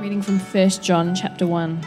[0.00, 1.84] Reading from 1 John chapter 1.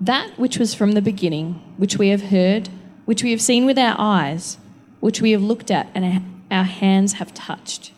[0.00, 2.68] That which was from the beginning, which we have heard,
[3.06, 4.58] which we have seen with our eyes,
[5.00, 7.90] which we have looked at and our hands have touched,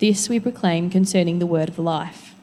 [0.00, 2.34] this we proclaim concerning the word of life.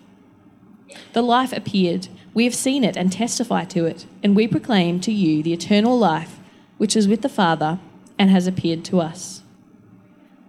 [1.14, 5.11] The life appeared, we have seen it and testify to it, and we proclaim to
[5.11, 6.39] you the eternal life
[6.79, 7.77] which is with the Father
[8.18, 9.43] and has appeared to us.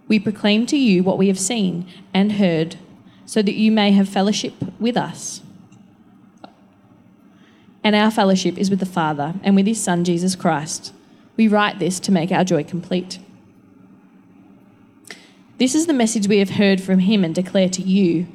[0.07, 2.77] We proclaim to you what we have seen and heard,
[3.29, 5.41] so that you may have fellowship with us.
[7.83, 10.91] And our fellowship is with the Father and with his Son, Jesus Christ.
[11.37, 13.19] We write this to make our joy complete.
[15.59, 18.27] This is the message we have heard from him and declare to you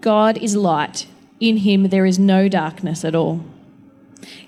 [0.00, 1.08] God is light,
[1.40, 3.44] in him there is no darkness at all.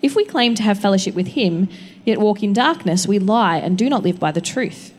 [0.01, 1.69] If we claim to have fellowship with him,
[2.05, 4.95] yet walk in darkness, we lie and do not live by the truth.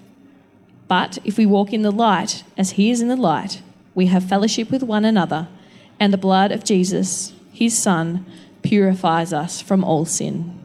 [0.90, 3.62] But if we walk in the light, as he is in the light,
[3.96, 5.48] we have fellowship with one another,
[6.00, 8.26] and the blood of Jesus, his Son,
[8.62, 10.56] purifies us from all sin.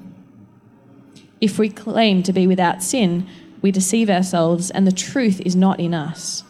[1.41, 3.27] If we claim to be without sin,
[3.63, 6.45] we deceive ourselves, and the truth is not in us.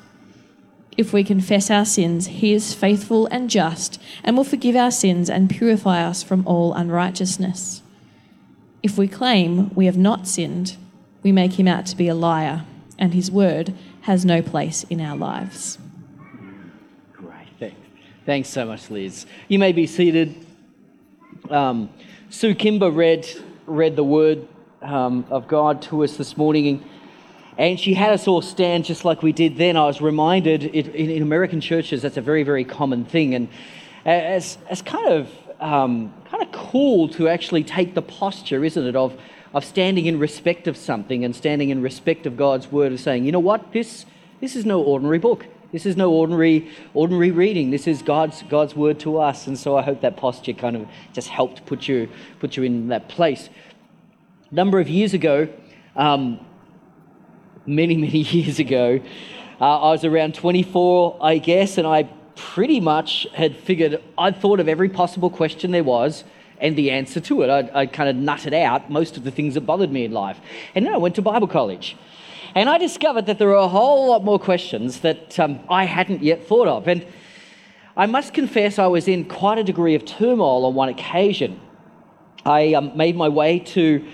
[0.96, 5.28] If we confess our sins, he is faithful and just, and will forgive our sins
[5.28, 7.82] and purify us from all unrighteousness.
[8.82, 10.76] If we claim we have not sinned,
[11.22, 12.64] we make him out to be a liar
[12.98, 15.78] and his word has no place in our lives.
[17.58, 17.76] Thanks.
[18.26, 19.26] Thanks so much, Liz.
[19.48, 20.34] You may be seated.
[21.50, 21.90] Um,
[22.30, 23.28] Sue Kimber read,
[23.66, 24.48] read the word
[24.82, 26.84] um, of God to us this morning,
[27.56, 29.76] and she had us all stand just like we did then.
[29.76, 33.48] I was reminded it, in, in, American churches that's a very, very common thing, and
[34.04, 35.30] as, as kind of
[35.60, 39.16] um, kind of cool to actually take the posture, isn't it, of
[39.54, 43.24] of standing in respect of something and standing in respect of God's word of saying,
[43.24, 44.04] you know what, this,
[44.40, 45.46] this is no ordinary book.
[45.74, 47.72] This is no ordinary, ordinary reading.
[47.72, 49.48] This is God's, God's word to us.
[49.48, 52.08] And so I hope that posture kind of just helped put you,
[52.38, 53.50] put you in that place.
[54.52, 55.48] A number of years ago,
[55.96, 56.38] um,
[57.66, 59.00] many, many years ago,
[59.60, 62.04] uh, I was around 24, I guess, and I
[62.36, 66.22] pretty much had figured, I'd thought of every possible question there was
[66.60, 67.50] and the answer to it.
[67.50, 70.38] I, I kind of nutted out most of the things that bothered me in life.
[70.76, 71.96] And then I went to Bible college.
[72.54, 76.22] And I discovered that there were a whole lot more questions that um, I hadn't
[76.22, 76.86] yet thought of.
[76.86, 77.04] And
[77.96, 81.60] I must confess, I was in quite a degree of turmoil on one occasion.
[82.46, 84.06] I um, made my way to,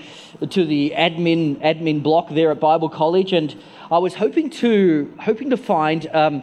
[0.48, 3.54] to the admin, admin block there at Bible College, and
[3.90, 6.42] I was hoping to, hoping to find um,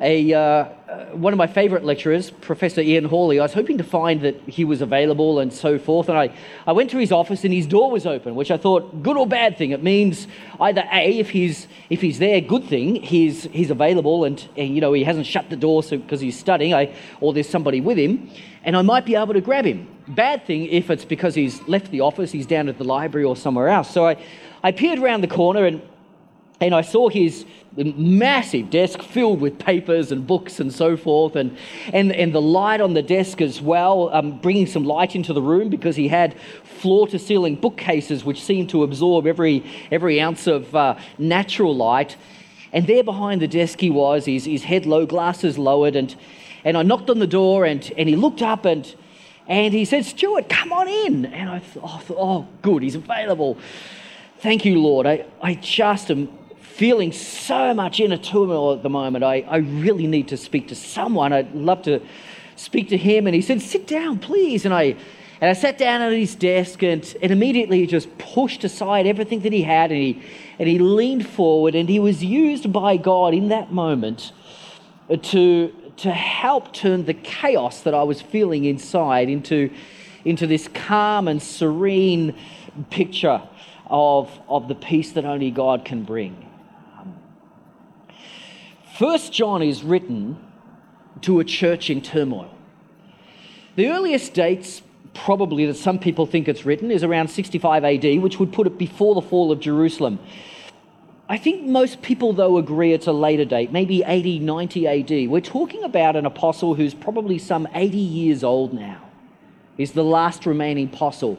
[0.00, 3.84] a, uh, uh, one of my favourite lecturers, Professor Ian Hawley, I was hoping to
[3.84, 6.08] find that he was available and so forth.
[6.08, 6.32] And I,
[6.66, 9.26] I went to his office and his door was open, which I thought, good or
[9.26, 9.72] bad thing.
[9.72, 10.28] It means
[10.60, 14.80] either A, if he's, if he's there, good thing, he's, he's available and, and you
[14.80, 17.98] know, he hasn't shut the door because so, he's studying, I, or there's somebody with
[17.98, 18.30] him,
[18.62, 19.88] and I might be able to grab him.
[20.06, 23.36] Bad thing if it's because he's left the office, he's down at the library or
[23.36, 23.90] somewhere else.
[23.90, 24.16] So I,
[24.62, 25.82] I peered around the corner and
[26.60, 27.44] and I saw his
[27.76, 31.56] massive desk filled with papers and books and so forth, and,
[31.92, 35.42] and, and the light on the desk as well, um, bringing some light into the
[35.42, 40.46] room because he had floor to ceiling bookcases which seemed to absorb every, every ounce
[40.46, 42.16] of uh, natural light.
[42.72, 46.14] And there behind the desk he was, his, his head low, glasses lowered, and,
[46.64, 48.92] and I knocked on the door and, and he looked up and,
[49.46, 51.24] and he said, Stewart, come on in.
[51.26, 53.56] And I thought, oh, good, he's available.
[54.40, 55.06] Thank you, Lord.
[55.06, 56.37] I, I just am
[56.78, 59.24] feeling so much inner turmoil at the moment.
[59.24, 61.32] I, I really need to speak to someone.
[61.32, 62.00] I'd love to
[62.54, 63.26] speak to him.
[63.26, 64.64] And he said, Sit down, please.
[64.64, 64.94] And I,
[65.40, 69.40] and I sat down at his desk and, and immediately he just pushed aside everything
[69.40, 70.22] that he had and he,
[70.60, 74.30] and he leaned forward and he was used by God in that moment
[75.22, 79.68] to, to help turn the chaos that I was feeling inside into,
[80.24, 82.36] into this calm and serene
[82.90, 83.42] picture
[83.86, 86.47] of, of the peace that only God can bring.
[88.98, 90.44] First John is written
[91.20, 92.52] to a church in turmoil.
[93.76, 94.82] The earliest dates,
[95.14, 98.76] probably that some people think it's written, is around 65 AD, which would put it
[98.76, 100.18] before the fall of Jerusalem.
[101.28, 105.30] I think most people, though, agree it's a later date, maybe 80, 90 AD.
[105.30, 109.00] We're talking about an apostle who's probably some 80 years old now.
[109.76, 111.38] He's the last remaining apostle.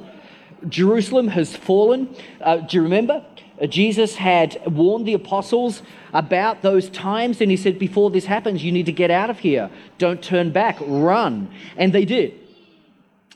[0.68, 2.16] Jerusalem has fallen.
[2.42, 3.26] Uh, do you remember?
[3.62, 5.82] Uh, Jesus had warned the apostles
[6.14, 9.40] about those times, and he said, Before this happens, you need to get out of
[9.40, 9.70] here.
[9.98, 11.52] Don't turn back, run.
[11.78, 12.34] And they did.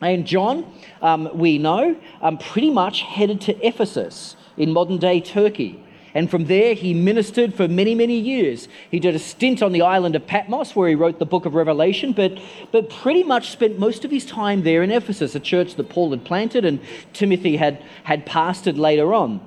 [0.01, 0.65] And John,
[1.01, 5.83] um, we know, um, pretty much headed to Ephesus in modern day Turkey.
[6.13, 8.67] And from there, he ministered for many, many years.
[8.91, 11.55] He did a stint on the island of Patmos, where he wrote the book of
[11.55, 12.39] Revelation, but,
[12.71, 16.11] but pretty much spent most of his time there in Ephesus, a church that Paul
[16.11, 16.79] had planted and
[17.13, 19.41] Timothy had, had pastored later on.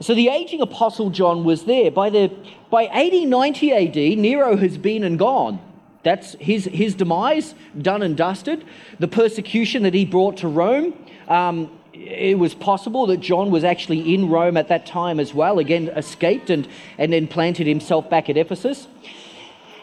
[0.00, 1.90] So the aging apostle John was there.
[1.90, 2.34] By, the,
[2.70, 5.60] by 80, 90 AD, Nero has been and gone.
[6.04, 8.64] That's his, his demise, done and dusted.
[8.98, 10.94] The persecution that he brought to Rome,
[11.26, 11.77] um,
[12.08, 15.88] it was possible that John was actually in Rome at that time as well, again,
[15.88, 16.66] escaped and,
[16.96, 18.88] and then planted himself back at Ephesus.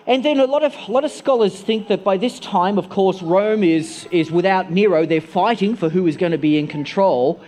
[0.07, 2.89] And then a lot of, a lot of scholars think that by this time, of
[2.89, 5.06] course, Rome is, is without Nero.
[5.06, 7.42] They're fighting for who is going to be in control.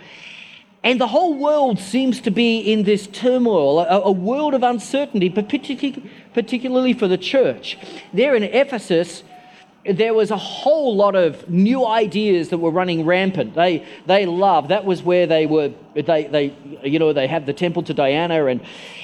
[0.82, 5.28] And the whole world seems to be in this turmoil, a, a world of uncertainty,
[5.28, 7.78] particularly, particularly for the church.
[8.12, 9.22] There in Ephesus,
[9.88, 13.54] there was a whole lot of new ideas that were running rampant.
[13.54, 17.52] They, they loved, that was where they were, they, they, you know, they had the
[17.52, 18.60] temple to Diana and,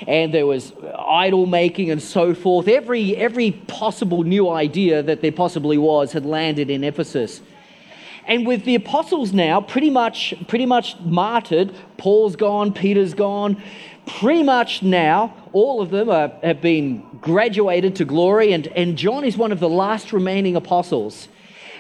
[0.06, 2.68] and there was idol making and so forth.
[2.68, 7.40] Every, every possible new idea that there possibly was had landed in Ephesus.
[8.26, 13.62] And with the apostles now pretty much, pretty much martyred, Paul's gone, Peter's gone,
[14.06, 19.24] pretty much now all of them are, have been graduated to glory, and, and John
[19.24, 21.28] is one of the last remaining apostles.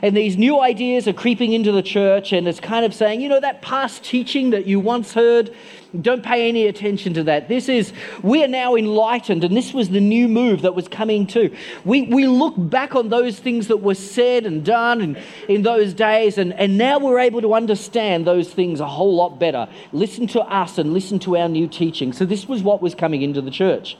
[0.02, 3.28] And these new ideas are creeping into the church, and it's kind of saying, you
[3.28, 5.54] know, that past teaching that you once heard,
[6.00, 7.48] don't pay any attention to that.
[7.48, 7.92] This is,
[8.22, 11.54] we are now enlightened, and this was the new move that was coming too.
[11.84, 15.94] We, we look back on those things that were said and done in, in those
[15.94, 19.68] days, and, and now we're able to understand those things a whole lot better.
[19.92, 22.12] Listen to us and listen to our new teaching.
[22.12, 23.96] So, this was what was coming into the church.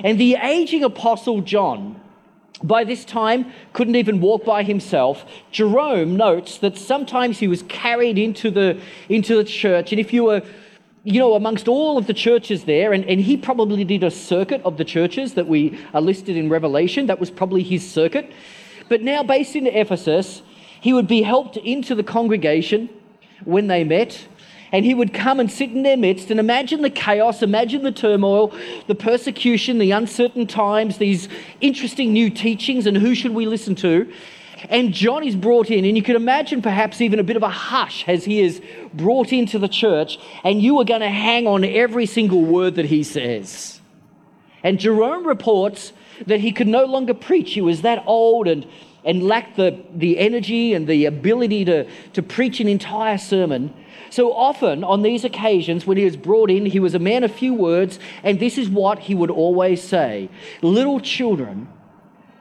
[0.00, 2.00] And the aging apostle John,
[2.64, 5.24] by this time couldn't even walk by himself.
[5.52, 10.24] Jerome notes that sometimes he was carried into the, into the church, and if you
[10.24, 10.42] were
[11.04, 14.62] you know, amongst all of the churches there, and, and he probably did a circuit
[14.64, 17.06] of the churches that we are listed in Revelation.
[17.06, 18.32] That was probably his circuit.
[18.88, 20.40] But now, based in Ephesus,
[20.80, 22.88] he would be helped into the congregation
[23.44, 24.26] when they met,
[24.74, 27.92] and he would come and sit in their midst and imagine the chaos, imagine the
[27.92, 28.52] turmoil,
[28.88, 31.28] the persecution, the uncertain times, these
[31.60, 34.12] interesting new teachings, and who should we listen to?
[34.68, 37.48] And John is brought in, and you can imagine perhaps even a bit of a
[37.48, 38.60] hush as he is
[38.92, 42.86] brought into the church, and you are going to hang on every single word that
[42.86, 43.80] he says.
[44.64, 45.92] And Jerome reports
[46.26, 47.52] that he could no longer preach.
[47.52, 48.66] He was that old and,
[49.04, 53.72] and lacked the, the energy and the ability to, to preach an entire sermon.
[54.10, 57.32] So often on these occasions, when he was brought in, he was a man of
[57.32, 60.28] few words, and this is what he would always say
[60.62, 61.68] Little children,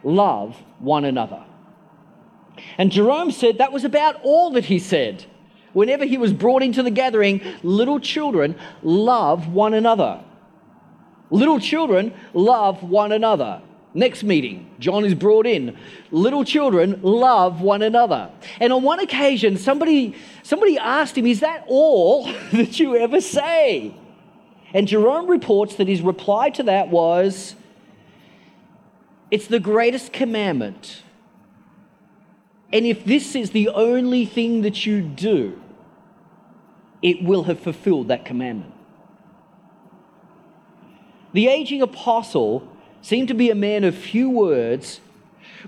[0.03, 1.43] love one another.
[2.77, 5.25] And Jerome said that was about all that he said.
[5.73, 10.23] Whenever he was brought into the gathering, little children love one another.
[11.31, 13.61] Little children love one another.
[13.93, 15.77] Next meeting, John is brought in.
[16.09, 18.31] Little children love one another.
[18.59, 23.95] And on one occasion, somebody, somebody asked him, Is that all that you ever say?
[24.73, 27.55] And Jerome reports that his reply to that was,
[29.29, 31.03] It's the greatest commandment
[32.73, 35.61] and if this is the only thing that you do,
[37.03, 38.73] it will have fulfilled that commandment.
[41.33, 42.67] The aging apostle
[43.03, 44.99] seemed to be a man of few words,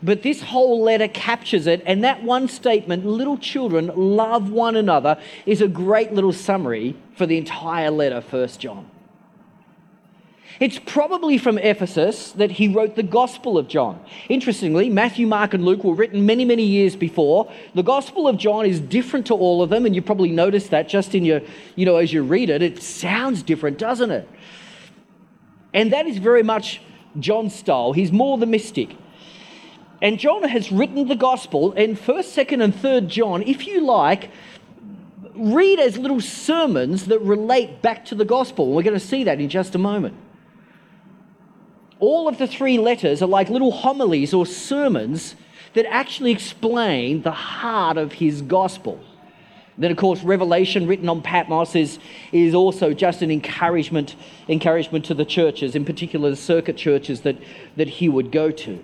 [0.02, 1.84] but this whole letter captures it.
[1.86, 7.28] And that one statement, little children love one another, is a great little summary for
[7.28, 8.90] the entire letter, 1 John.
[10.58, 14.02] It's probably from Ephesus that he wrote the Gospel of John.
[14.30, 17.52] Interestingly, Matthew, Mark, and Luke were written many, many years before.
[17.74, 20.88] The Gospel of John is different to all of them, and you probably noticed that
[20.88, 21.42] just in your,
[21.76, 22.62] you know, as you read it.
[22.62, 24.30] It sounds different, doesn't it?
[25.74, 26.80] And that is very much
[27.20, 27.94] John's style.
[27.94, 28.96] He's more the mystic.
[30.02, 34.30] And John has written the Gospel, and 1st, 2nd, and 3rd John, if you like,
[35.34, 38.74] read as little sermons that relate back to the Gospel.
[38.74, 40.16] We're going to see that in just a moment
[42.00, 45.36] all of the three letters are like little homilies or sermons
[45.74, 49.00] that actually explain the heart of his gospel.
[49.78, 52.00] Then, of course, Revelation, written on Patmos, is,
[52.32, 54.16] is also just an encouragement,
[54.48, 57.38] encouragement to the churches, in particular the circuit churches that,
[57.76, 58.84] that he would go to.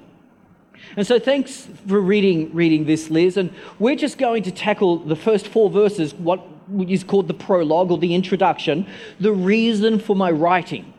[0.98, 3.38] And so, thanks for reading, reading this, Liz.
[3.38, 6.42] And we're just going to tackle the first four verses, what
[6.88, 8.86] is called the prologue or the introduction,
[9.20, 10.94] the reason for my writing.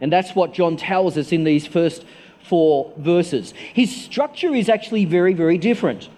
[0.00, 2.04] And that's what John tells us in these first
[2.42, 3.54] four verses.
[3.72, 6.08] His structure is actually very, very different.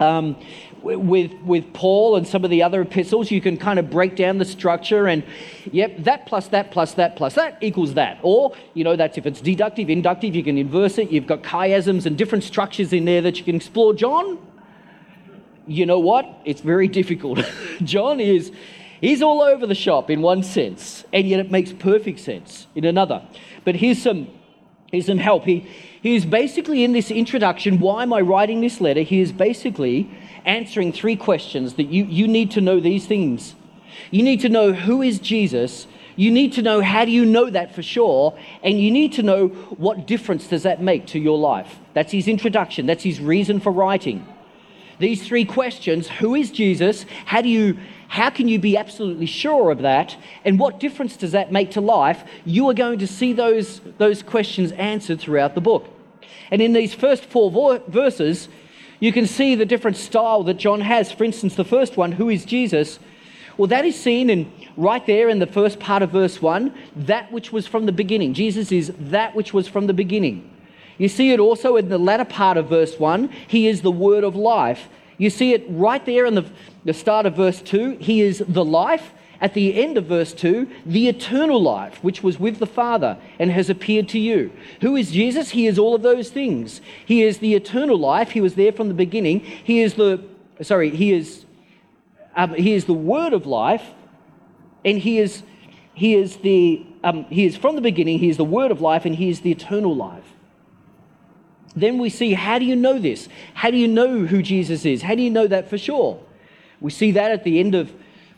[0.00, 0.36] Um,
[0.84, 4.38] with, with Paul and some of the other epistles, you can kind of break down
[4.38, 5.24] the structure and,
[5.72, 8.18] yep, that plus that plus that plus that equals that.
[8.22, 11.10] Or, you know, that's if it's deductive, inductive, you can inverse it.
[11.10, 13.94] You've got chiasms and different structures in there that you can explore.
[13.94, 14.38] John,
[15.66, 16.26] you know what?
[16.44, 17.40] It's very difficult.
[17.82, 18.52] John is,
[19.00, 22.84] he's all over the shop in one sense, and yet it makes perfect sense in
[22.84, 23.26] another.
[23.64, 24.28] But here's some,
[24.92, 25.44] here's some help.
[25.44, 25.66] He,
[26.02, 29.00] he is basically in this introduction, why am I writing this letter?
[29.00, 30.10] He is basically
[30.44, 33.54] answering three questions that you, you need to know these things.
[34.10, 35.86] You need to know who is Jesus.
[36.16, 39.22] You need to know how do you know that for sure, and you need to
[39.22, 41.78] know what difference does that make to your life.
[41.92, 42.86] That's his introduction.
[42.86, 44.26] That's his reason for writing.
[45.00, 47.04] These three questions, who is Jesus?
[47.26, 47.78] How do you
[48.14, 50.16] how can you be absolutely sure of that?
[50.44, 52.22] And what difference does that make to life?
[52.44, 55.88] You are going to see those, those questions answered throughout the book.
[56.52, 58.48] And in these first four vo- verses,
[59.00, 61.12] you can see the different style that John has.
[61.12, 62.98] For instance, the first one, who is Jesus?
[63.56, 67.30] Well, that is seen in right there in the first part of verse 1, that
[67.30, 68.34] which was from the beginning.
[68.34, 70.50] Jesus is that which was from the beginning.
[70.98, 74.24] You see it also in the latter part of verse 1, he is the word
[74.24, 74.88] of life.
[75.18, 76.44] You see it right there in the,
[76.84, 79.12] the start of verse 2, he is the life
[79.44, 83.50] at the end of verse 2, the eternal life, which was with the Father and
[83.50, 84.50] has appeared to you.
[84.80, 85.50] Who is Jesus?
[85.50, 86.80] He is all of those things.
[87.04, 88.30] He is the eternal life.
[88.30, 89.40] He was there from the beginning.
[89.40, 90.24] He is the,
[90.62, 91.44] sorry, he is,
[92.34, 93.84] um, he is the word of life,
[94.82, 95.42] and he is,
[95.92, 99.04] he is the, um, he is from the beginning, he is the word of life,
[99.04, 100.24] and he is the eternal life.
[101.76, 103.28] Then we see how do you know this?
[103.52, 105.02] How do you know who Jesus is?
[105.02, 106.18] How do you know that for sure?
[106.80, 107.92] We see that at the end of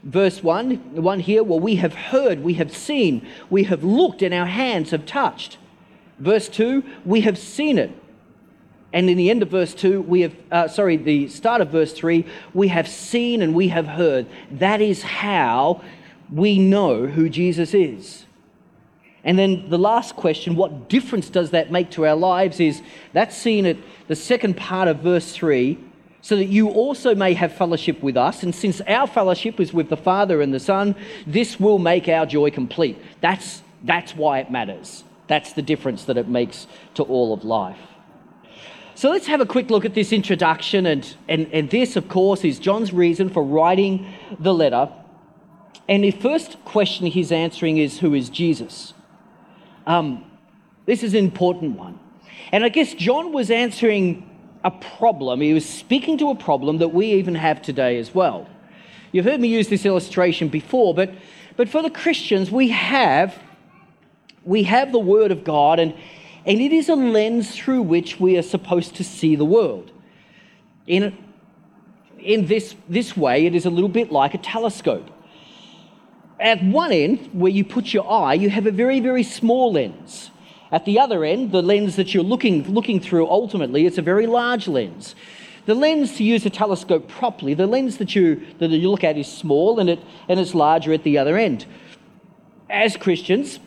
[0.06, 4.22] verse 1, the one here, well, we have heard, we have seen, we have looked,
[4.22, 5.58] and our hands have touched.
[6.18, 7.90] Verse 2, we have seen it.
[8.92, 11.92] And in the end of verse 2, we have, uh, sorry, the start of verse
[11.92, 14.26] 3, we have seen and we have heard.
[14.50, 15.82] That is how
[16.32, 18.24] we know who Jesus is.
[19.24, 22.80] And then the last question, what difference does that make to our lives, is
[23.12, 25.76] that's seen at the second part of verse 3
[26.26, 28.42] so that you also may have fellowship with us.
[28.42, 32.26] And since our fellowship is with the Father and the Son, this will make our
[32.26, 32.98] joy complete.
[33.20, 35.04] That's, that's why it matters.
[35.28, 37.78] That's the difference that it makes to all of life.
[38.96, 40.84] So let's have a quick look at this introduction.
[40.86, 44.90] And, and, and this, of course, is John's reason for writing the letter.
[45.88, 48.94] And the first question he's answering is Who is Jesus?
[49.86, 50.28] Um,
[50.86, 52.00] this is an important one.
[52.50, 54.28] And I guess John was answering
[54.66, 55.40] a problem.
[55.40, 58.48] He was speaking to a problem that we even have today as well.
[59.12, 61.14] You've heard me use this illustration before, but,
[61.56, 63.40] but for the Christians, we have,
[64.44, 65.94] we have the Word of God, and,
[66.44, 69.92] and it is a lens through which we are supposed to see the world.
[70.88, 71.16] In,
[72.18, 75.08] in this, this way, it is a little bit like a telescope.
[76.40, 80.32] At one end, where you put your eye, you have a very, very small lens.
[80.72, 84.26] At the other end, the lens that you're looking, looking through, ultimately, it's a very
[84.26, 85.14] large lens.
[85.66, 89.16] The lens, to use a telescope properly, the lens that you, that you look at
[89.16, 91.66] is small and, it, and it's larger at the other end.
[92.70, 93.58] As Christians,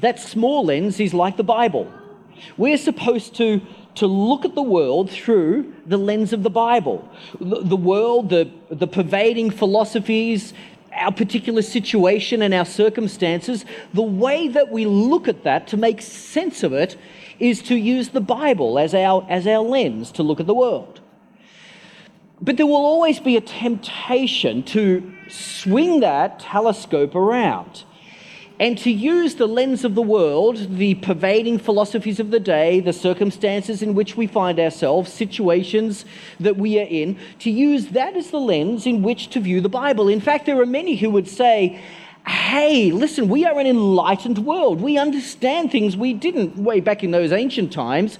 [0.00, 1.90] that small lens is like the Bible.
[2.56, 3.60] We're supposed to,
[3.96, 7.08] to look at the world through the lens of the Bible.
[7.40, 10.54] The, the world, the, the pervading philosophies,
[10.94, 16.02] our particular situation and our circumstances, the way that we look at that to make
[16.02, 16.96] sense of it
[17.38, 21.00] is to use the Bible as our, as our lens to look at the world.
[22.40, 27.84] But there will always be a temptation to swing that telescope around
[28.62, 32.92] and to use the lens of the world, the pervading philosophies of the day, the
[32.92, 36.04] circumstances in which we find ourselves, situations
[36.38, 39.68] that we are in, to use that as the lens in which to view the
[39.68, 40.06] Bible.
[40.06, 41.82] In fact, there are many who would say,
[42.24, 44.80] hey, listen, we are an enlightened world.
[44.80, 48.16] We understand things we didn't way back in those ancient times.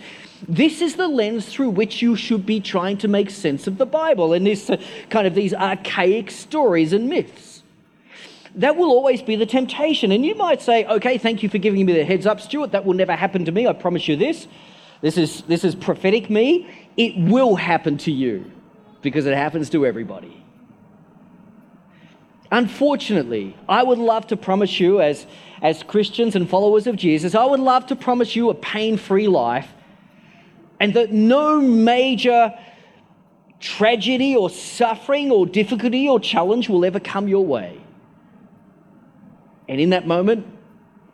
[0.49, 3.87] This is the lens through which you should be trying to make sense of the
[3.87, 4.77] Bible and this uh,
[5.09, 7.52] kind of these archaic stories and myths
[8.57, 10.13] that will always be the temptation.
[10.13, 12.73] And you might say, okay, thank you for giving me the heads up, Stewart.
[12.73, 13.67] That will never happen to me.
[13.67, 14.47] I promise you this.
[15.01, 16.69] This is, this is prophetic me.
[16.97, 18.51] It will happen to you
[19.01, 20.43] because it happens to everybody.
[22.53, 25.27] Unfortunately, I would love to promise you, as,
[25.63, 29.27] as Christians and followers of Jesus, I would love to promise you a pain free
[29.27, 29.69] life
[30.79, 32.53] and that no major
[33.59, 37.82] tragedy or suffering or difficulty or challenge will ever come your way.
[39.73, 40.47] And in that moment,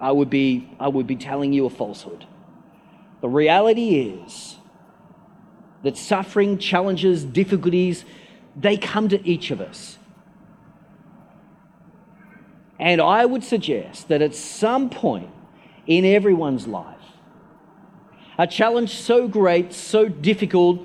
[0.00, 2.26] I would be, I would be telling you a falsehood.
[3.20, 4.56] The reality is
[5.84, 8.04] that suffering, challenges, difficulties,
[8.56, 9.96] they come to each of us.
[12.80, 15.30] And I would suggest that at some point
[15.86, 16.96] in everyone's life,
[18.38, 20.84] a challenge so great, so difficult,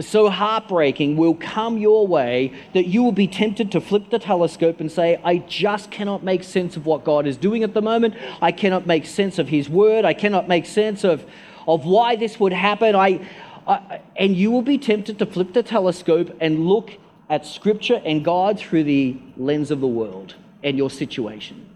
[0.00, 4.80] so heartbreaking will come your way that you will be tempted to flip the telescope
[4.80, 8.14] and say, I just cannot make sense of what God is doing at the moment.
[8.40, 10.04] I cannot make sense of His word.
[10.04, 11.24] I cannot make sense of,
[11.66, 12.94] of why this would happen.
[12.94, 13.26] I,
[13.66, 16.92] I, and you will be tempted to flip the telescope and look
[17.28, 21.67] at Scripture and God through the lens of the world and your situation.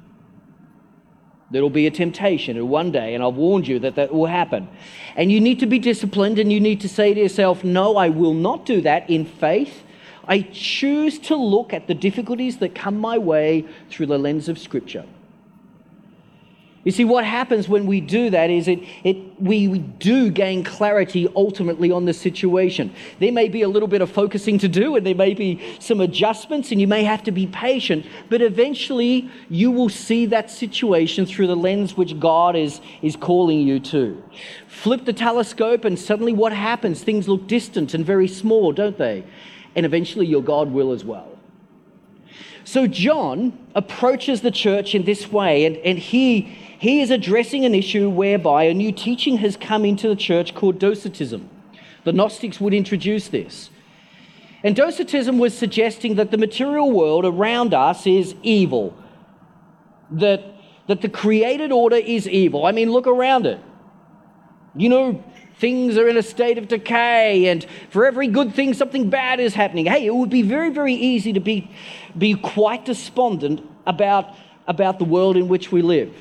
[1.52, 4.68] There'll be a temptation one day, and I've warned you that that will happen.
[5.16, 8.08] And you need to be disciplined and you need to say to yourself, No, I
[8.08, 9.84] will not do that in faith.
[10.26, 14.58] I choose to look at the difficulties that come my way through the lens of
[14.58, 15.04] Scripture.
[16.84, 20.64] You see, what happens when we do that is it, it, we, we do gain
[20.64, 22.92] clarity ultimately on the situation.
[23.20, 26.00] There may be a little bit of focusing to do, and there may be some
[26.00, 31.24] adjustments, and you may have to be patient, but eventually you will see that situation
[31.24, 34.20] through the lens which God is, is calling you to.
[34.66, 37.04] Flip the telescope, and suddenly what happens?
[37.04, 39.22] Things look distant and very small, don't they?
[39.76, 41.31] And eventually your God will as well.
[42.64, 47.76] So John approaches the church in this way, and, and he he is addressing an
[47.76, 51.48] issue whereby a new teaching has come into the church called Docetism.
[52.02, 53.70] The Gnostics would introduce this.
[54.64, 58.96] And Docetism was suggesting that the material world around us is evil,
[60.10, 60.42] that,
[60.88, 62.66] that the created order is evil.
[62.66, 63.60] I mean, look around it.
[64.74, 65.24] You know,
[65.62, 69.54] things are in a state of decay, and for every good thing, something bad is
[69.54, 69.86] happening.
[69.86, 71.70] Hey, it would be very, very easy to be,
[72.18, 74.34] be quite despondent about,
[74.66, 76.12] about the world in which we live.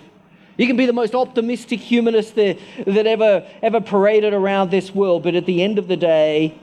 [0.57, 5.23] You can be the most optimistic humanist that, that ever, ever paraded around this world,
[5.23, 6.55] but at the end of the day,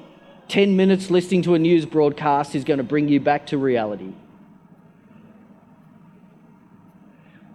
[0.47, 4.13] 10 minutes listening to a news broadcast is going to bring you back to reality.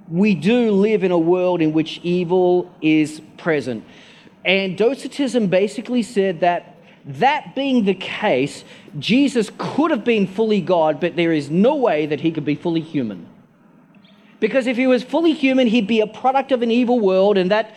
[0.10, 3.86] We do live in a world in which evil is present.
[4.46, 6.76] And Docetism basically said that
[7.06, 8.64] that being the case,
[8.98, 12.56] Jesus could have been fully God, but there is no way that he could be
[12.56, 13.28] fully human.
[14.40, 17.52] Because if he was fully human, he'd be a product of an evil world, and
[17.52, 17.76] that,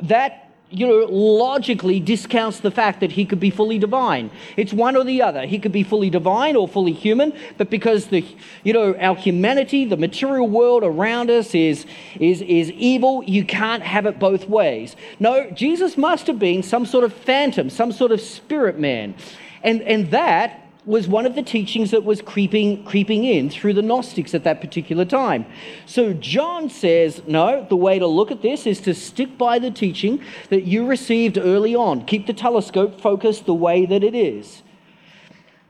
[0.00, 0.43] that
[0.74, 4.30] you know, logically discounts the fact that he could be fully divine.
[4.56, 5.46] It's one or the other.
[5.46, 8.24] He could be fully divine or fully human, but because the,
[8.64, 11.86] you know, our humanity, the material world around us is,
[12.18, 14.96] is, is evil, you can't have it both ways.
[15.20, 19.14] No, Jesus must have been some sort of phantom, some sort of spirit man.
[19.62, 23.82] And, and that was one of the teachings that was creeping, creeping in through the
[23.82, 25.46] Gnostics at that particular time.
[25.86, 29.70] So John says, no, the way to look at this is to stick by the
[29.70, 32.04] teaching that you received early on.
[32.04, 34.62] Keep the telescope focused the way that it is.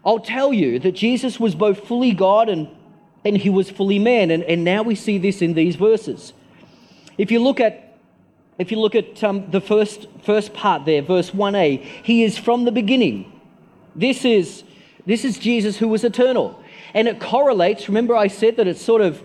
[0.05, 2.68] I'll tell you that Jesus was both fully God and,
[3.24, 4.33] and he was fully man.
[4.33, 6.33] And, and now we see this in these verses.
[7.16, 7.83] If you look at
[8.57, 12.64] if you look at um, the first, first part there, verse 1a, he is from
[12.64, 13.33] the beginning.
[13.96, 14.62] This is
[15.06, 16.62] this is Jesus who was eternal.
[16.94, 17.88] And it correlates.
[17.88, 19.22] Remember, I said that it's sort of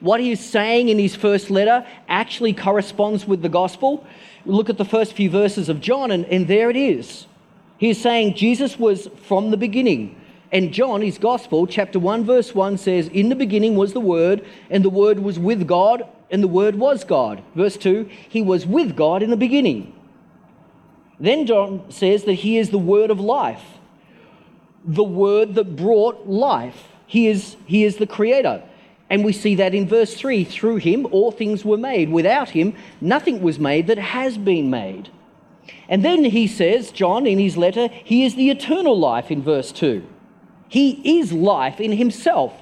[0.00, 4.06] what he's saying in his first letter actually corresponds with the gospel.
[4.46, 7.26] Look at the first few verses of John, and, and there it is.
[7.76, 10.16] He's saying Jesus was from the beginning.
[10.52, 14.44] And John, his gospel, chapter 1, verse 1 says, In the beginning was the Word,
[14.70, 17.42] and the Word was with God, and the Word was God.
[17.54, 19.94] Verse 2, He was with God in the beginning.
[21.20, 23.62] Then John says that He is the Word of life
[24.84, 26.88] the word that brought life.
[27.06, 28.62] He is, he is the creator.
[29.08, 32.10] And we see that in verse 3 through him, all things were made.
[32.10, 35.10] Without him, nothing was made that has been made.
[35.88, 39.72] And then he says, John, in his letter, he is the eternal life in verse
[39.72, 40.06] 2.
[40.68, 42.54] He is life in himself.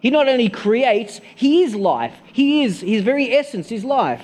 [0.00, 2.14] He not only creates, he is life.
[2.32, 4.22] He is, his very essence is life.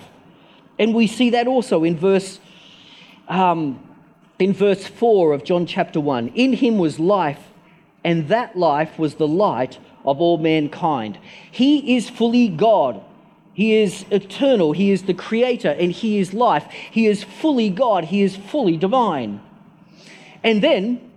[0.79, 2.39] And we see that also in verse
[3.29, 3.84] um,
[4.39, 7.51] in verse 4 of John chapter 1 In him was life,
[8.03, 11.19] and that life was the light of all mankind.
[11.51, 13.01] He is fully God.
[13.55, 14.73] He is eternal.
[14.73, 16.67] He is the creator, and He is life.
[16.91, 18.05] He is fully God.
[18.05, 19.41] He is fully divine.
[20.43, 21.13] And then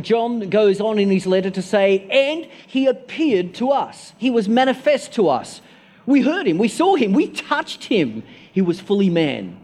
[0.00, 4.12] John goes on in his letter to say, and He appeared to us.
[4.18, 5.62] He was manifest to us.
[6.06, 8.24] We heard Him, we saw Him, we touched Him.
[8.52, 9.59] He was fully man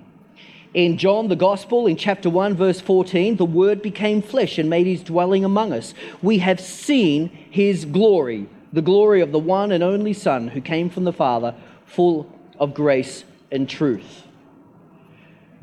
[0.76, 4.86] in John, the Gospel, in chapter 1, verse 14, the Word became flesh and made
[4.86, 5.94] his dwelling among us.
[6.20, 10.90] We have seen his glory, the glory of the one and only Son who came
[10.90, 11.54] from the Father,
[11.86, 14.24] full of grace and truth.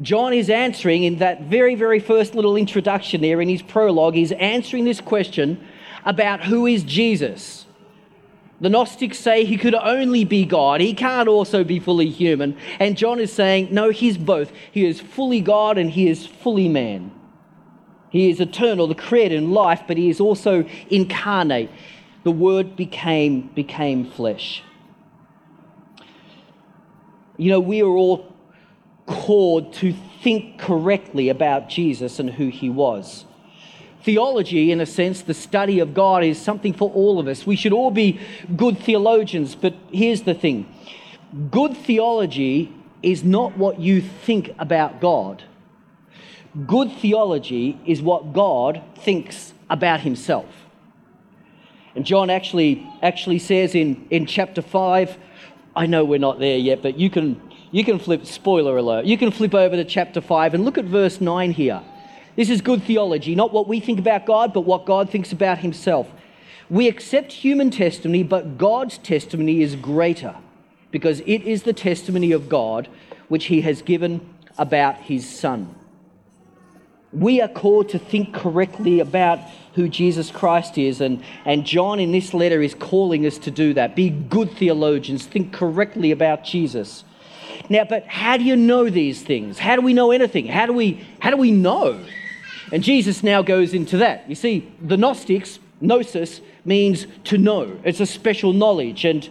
[0.01, 4.31] John is answering in that very, very first little introduction there in his prologue, he's
[4.31, 5.63] answering this question
[6.05, 7.67] about who is Jesus.
[8.63, 10.79] The Gnostics say he could only be God.
[10.79, 12.55] He can't also be fully human.
[12.79, 14.53] And John is saying, no, he's both.
[14.71, 17.11] He is fully God and he is fully man.
[18.09, 21.71] He is eternal, the creator in life, but he is also incarnate.
[22.23, 24.63] The word became, became flesh.
[27.35, 28.33] You know, we are all
[29.07, 33.25] called to think correctly about Jesus and who he was.
[34.03, 37.45] Theology, in a sense, the study of God, is something for all of us.
[37.45, 38.19] We should all be
[38.55, 40.67] good theologians, but here's the thing
[41.49, 45.43] good theology is not what you think about God.
[46.67, 50.45] Good theology is what God thinks about himself.
[51.95, 55.17] And John actually, actually says in, in chapter 5,
[55.75, 59.17] I know we're not there yet, but you can, you can flip, spoiler alert, you
[59.17, 61.81] can flip over to chapter 5 and look at verse 9 here.
[62.35, 65.59] This is good theology, not what we think about God, but what God thinks about
[65.59, 66.09] himself.
[66.69, 70.35] We accept human testimony, but God's testimony is greater
[70.89, 72.87] because it is the testimony of God
[73.27, 75.75] which he has given about his Son.
[77.11, 79.39] We are called to think correctly about
[79.75, 83.73] who Jesus Christ is, and, and John in this letter is calling us to do
[83.75, 83.95] that.
[83.95, 87.03] Be good theologians, think correctly about Jesus.
[87.69, 89.59] Now, but how do you know these things?
[89.59, 90.47] How do we know anything?
[90.47, 92.03] How do we, how do we know?
[92.73, 94.27] And Jesus now goes into that.
[94.27, 99.05] You see, the Gnostics, gnosis, means to know, it's a special knowledge.
[99.05, 99.29] And,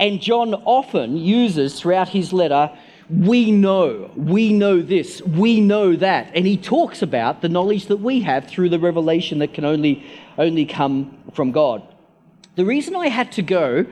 [0.00, 2.72] and John often uses throughout his letter
[3.10, 6.30] we know, we know this, we know that.
[6.34, 10.06] And he talks about the knowledge that we have through the revelation that can only,
[10.38, 11.82] only come from God.
[12.56, 13.84] The reason I had to go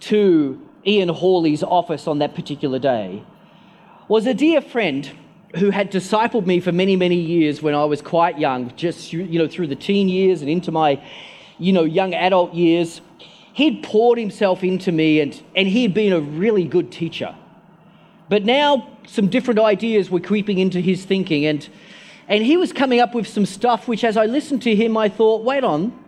[0.00, 3.24] to Ian Hawley's office on that particular day
[4.06, 5.10] was a dear friend
[5.56, 9.38] who had discipled me for many, many years when I was quite young, just you
[9.38, 11.02] know, through the teen years and into my,
[11.58, 13.00] you know, young adult years.
[13.54, 17.34] He'd poured himself into me and, and he'd been a really good teacher.
[18.28, 21.66] But now some different ideas were creeping into his thinking, and,
[22.28, 25.08] and he was coming up with some stuff which, as I listened to him, I
[25.08, 25.98] thought, wait on.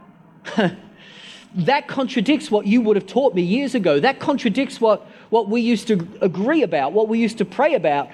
[1.55, 3.99] that contradicts what you would have taught me years ago.
[3.99, 8.11] That contradicts what, what we used to agree about, what we used to pray about.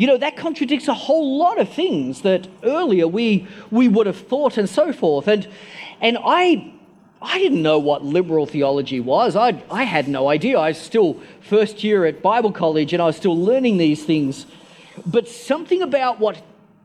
[0.00, 4.16] You know, that contradicts a whole lot of things that earlier we, we would have
[4.16, 5.28] thought and so forth.
[5.28, 5.46] And,
[6.00, 6.72] and I
[7.20, 9.36] I didn't know what liberal theology was.
[9.36, 10.58] I, I had no idea.
[10.58, 14.46] I was still first year at Bible college and I was still learning these things.
[15.04, 16.42] But something about what,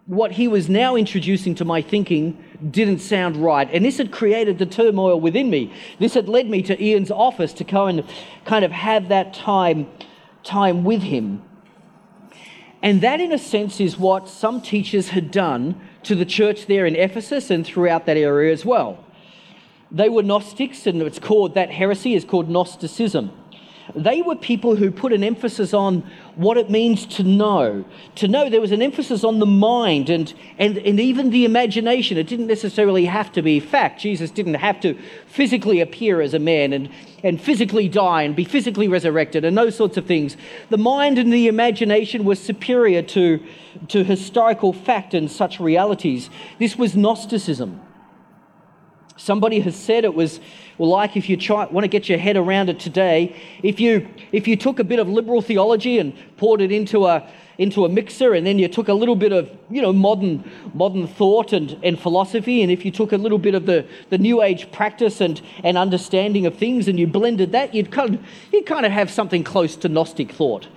[0.07, 3.69] what he was now introducing to my thinking didn't sound right.
[3.71, 5.73] And this had created the turmoil within me.
[5.99, 8.03] This had led me to Ian's office to go and
[8.43, 9.87] kind of have that time,
[10.43, 11.41] time with him.
[12.81, 16.85] And that, in a sense, is what some teachers had done to the church there
[16.85, 19.03] in Ephesus and throughout that area as well.
[19.91, 23.31] They were Gnostics, and it's called that heresy is called Gnosticism.
[23.93, 27.85] They were people who put an emphasis on what it means to know.
[28.15, 32.17] To know, there was an emphasis on the mind and, and, and even the imagination.
[32.17, 34.01] It didn't necessarily have to be fact.
[34.01, 36.89] Jesus didn't have to physically appear as a man and,
[37.23, 40.35] and physically die and be physically resurrected and those sorts of things.
[40.69, 43.43] The mind and the imagination were superior to,
[43.89, 46.31] to historical fact and such realities.
[46.57, 47.81] This was Gnosticism.
[49.17, 50.39] Somebody has said it was
[50.77, 54.09] well, like if you try, want to get your head around it today, if you,
[54.33, 57.89] if you took a bit of liberal theology and poured it into a, into a
[57.89, 61.79] mixer, and then you took a little bit of you know, modern, modern thought and,
[61.81, 65.21] and philosophy, and if you took a little bit of the, the New Age practice
[65.21, 68.91] and, and understanding of things and you blended that, you'd kind of, you'd kind of
[68.91, 70.67] have something close to Gnostic thought.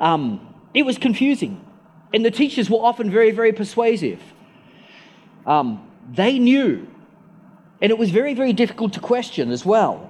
[0.00, 1.64] Um, it was confusing,
[2.12, 4.20] and the teachers were often very, very persuasive.
[5.46, 6.88] Um, they knew
[7.82, 10.08] and it was very, very difficult to question as well.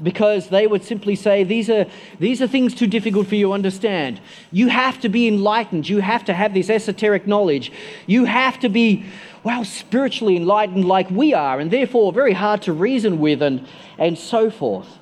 [0.00, 1.86] Because they would simply say, these are,
[2.20, 4.20] these are things too difficult for you to understand.
[4.52, 5.88] You have to be enlightened.
[5.88, 7.72] You have to have this esoteric knowledge.
[8.06, 9.06] You have to be,
[9.42, 13.66] well, spiritually enlightened like we are, and therefore very hard to reason with, and,
[13.96, 14.98] and so forth.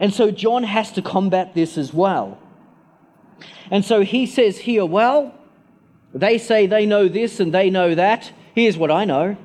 [0.00, 2.38] And so John has to combat this as well.
[3.70, 5.32] And so he says here, well,
[6.12, 8.32] they say they know this and they know that.
[8.54, 9.36] Here's what I know.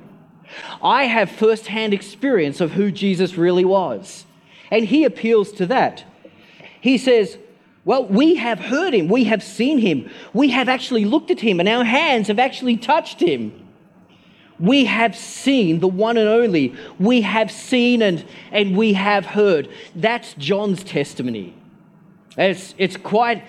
[0.82, 4.24] I have first hand experience of who Jesus really was.
[4.70, 6.04] And he appeals to that.
[6.80, 7.38] He says,
[7.84, 11.60] Well, we have heard him, we have seen him, we have actually looked at him,
[11.60, 13.52] and our hands have actually touched him.
[14.58, 16.76] We have seen the one and only.
[16.98, 19.70] We have seen and, and we have heard.
[19.96, 21.54] That's John's testimony.
[22.36, 23.42] it's, it's, quite,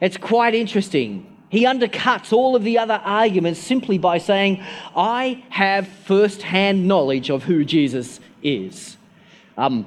[0.00, 4.60] it's quite interesting He undercuts all of the other arguments simply by saying,
[4.96, 8.96] I have first hand knowledge of who Jesus is.
[9.56, 9.86] Um,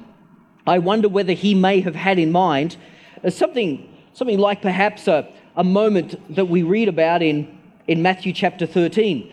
[0.65, 2.77] I wonder whether he may have had in mind
[3.21, 5.27] uh, something, something like perhaps a,
[5.57, 9.29] a moment that we read about in, in Matthew chapter 13.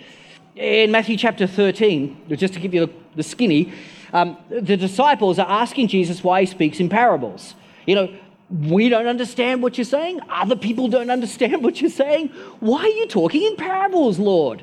[0.57, 3.73] In Matthew chapter 13, just to give you the, the skinny,
[4.13, 7.55] um, the disciples are asking Jesus why he speaks in parables.
[7.87, 8.19] You know,
[8.51, 10.21] we don't understand what you're saying.
[10.29, 12.29] Other people don't understand what you're saying.
[12.61, 14.63] Why are you talking in parables, Lord?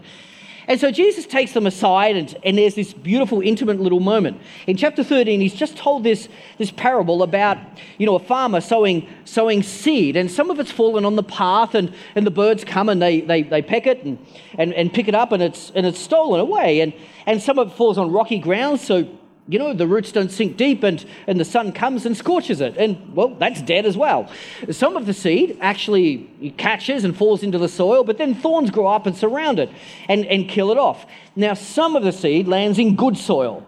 [0.67, 4.39] And so Jesus takes them aside, and, and there's this beautiful, intimate little moment.
[4.67, 7.57] In chapter 13, he's just told this, this parable about,
[7.97, 11.73] you know, a farmer sowing, sowing seed, and some of it's fallen on the path,
[11.73, 14.23] and, and the birds come and they, they, they peck it and,
[14.57, 16.79] and, and pick it up, and it's, and it's stolen away.
[16.79, 16.93] And,
[17.25, 19.09] and some of it falls on rocky ground, so
[19.47, 22.77] you know, the roots don't sink deep and, and the sun comes and scorches it.
[22.77, 24.31] And, well, that's dead as well.
[24.69, 28.87] Some of the seed actually catches and falls into the soil, but then thorns grow
[28.87, 29.69] up and surround it
[30.07, 31.05] and, and kill it off.
[31.35, 33.65] Now, some of the seed lands in good soil.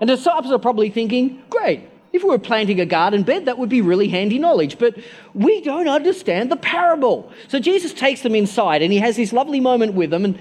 [0.00, 3.58] And the disciples are probably thinking, great, if we were planting a garden bed, that
[3.58, 4.78] would be really handy knowledge.
[4.78, 4.96] But
[5.34, 7.30] we don't understand the parable.
[7.48, 10.24] So Jesus takes them inside and he has this lovely moment with them.
[10.24, 10.38] And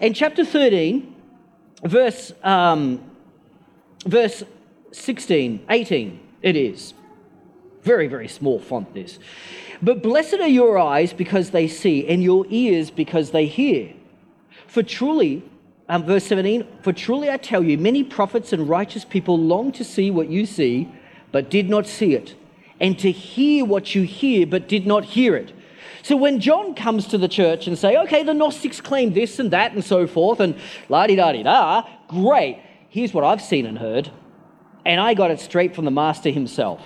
[0.00, 1.12] in chapter 13,
[1.82, 2.32] verse.
[2.44, 3.00] Um,
[4.06, 4.42] verse
[4.92, 6.94] 16, 18, it is.
[7.82, 9.18] Very, very small font, this.
[9.82, 13.92] But blessed are your eyes because they see, and your ears because they hear.
[14.66, 15.44] For truly,
[15.88, 19.84] um, verse 17, for truly I tell you, many prophets and righteous people long to
[19.84, 20.90] see what you see,
[21.30, 22.34] but did not see it,
[22.80, 25.52] and to hear what you hear, but did not hear it.
[26.02, 29.50] So when John comes to the church and say, okay, the Gnostics claim this and
[29.50, 30.54] that and so forth, and
[30.88, 34.10] la di da di da, great here's what I've seen and heard,
[34.84, 36.80] and I got it straight from the Master himself.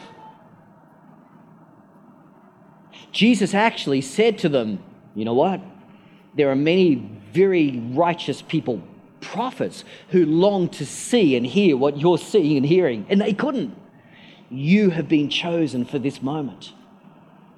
[3.13, 4.83] Jesus actually said to them,
[5.15, 5.61] You know what?
[6.35, 6.95] There are many
[7.33, 8.83] very righteous people,
[9.21, 13.77] prophets, who long to see and hear what you're seeing and hearing, and they couldn't.
[14.49, 16.73] You have been chosen for this moment.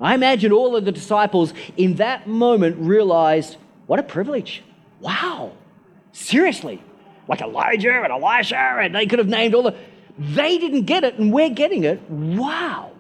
[0.00, 4.62] I imagine all of the disciples in that moment realized, What a privilege!
[5.00, 5.52] Wow!
[6.12, 6.82] Seriously,
[7.28, 9.74] like Elijah and Elisha, and they could have named all the.
[10.18, 12.00] They didn't get it, and we're getting it.
[12.10, 12.92] Wow.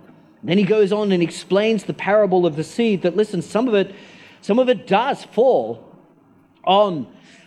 [0.42, 3.74] Then he goes on and explains the parable of the seed that listen, some of
[3.74, 3.94] it,
[4.40, 5.88] some of it does fall
[6.64, 7.06] on,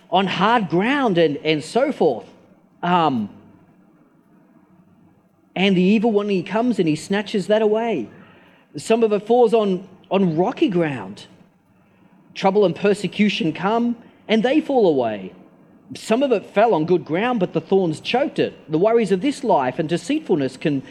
[0.09, 2.25] on hard ground and, and so forth.
[2.81, 3.29] Um,
[5.55, 8.09] and the evil one, he comes and he snatches that away.
[8.77, 11.27] Some of it falls on, on rocky ground.
[12.33, 15.33] Trouble and persecution come and they fall away.
[15.93, 18.71] Some of it fell on good ground, but the thorns choked it.
[18.71, 20.81] The worries of this life and deceitfulness can,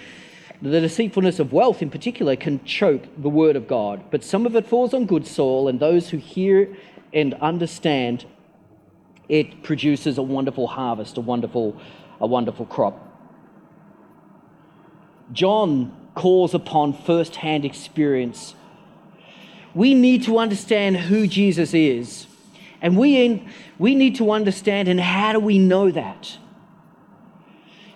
[0.63, 4.05] the deceitfulness of wealth in particular, can choke the word of God.
[4.11, 6.77] But some of it falls on good soil, and those who hear
[7.13, 8.25] and understand,
[9.29, 11.77] it produces a wonderful harvest, a wonderful,
[12.21, 13.01] a wonderful crop.
[15.33, 18.55] John calls upon first hand experience.
[19.75, 22.29] We need to understand who Jesus is
[22.85, 26.37] and we, in, we need to understand, and how do we know that?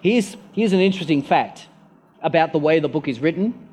[0.00, 1.66] Here's, here's an interesting fact
[2.22, 3.68] about the way the book is written.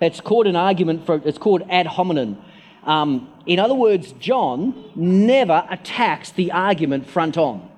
[0.00, 2.38] It's called an argument for, it's called ad hominem.
[2.84, 7.68] Um, in other words, John never attacks the argument front on.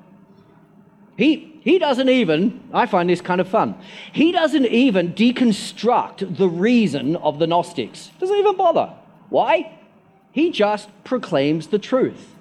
[1.17, 3.75] He, he doesn't even, I find this kind of fun,
[4.13, 8.13] he doesn't even deconstruct the reason of the Gnostics.
[8.21, 8.95] Doesn't even bother.
[9.29, 9.77] Why?
[10.31, 12.36] He just proclaims the truth.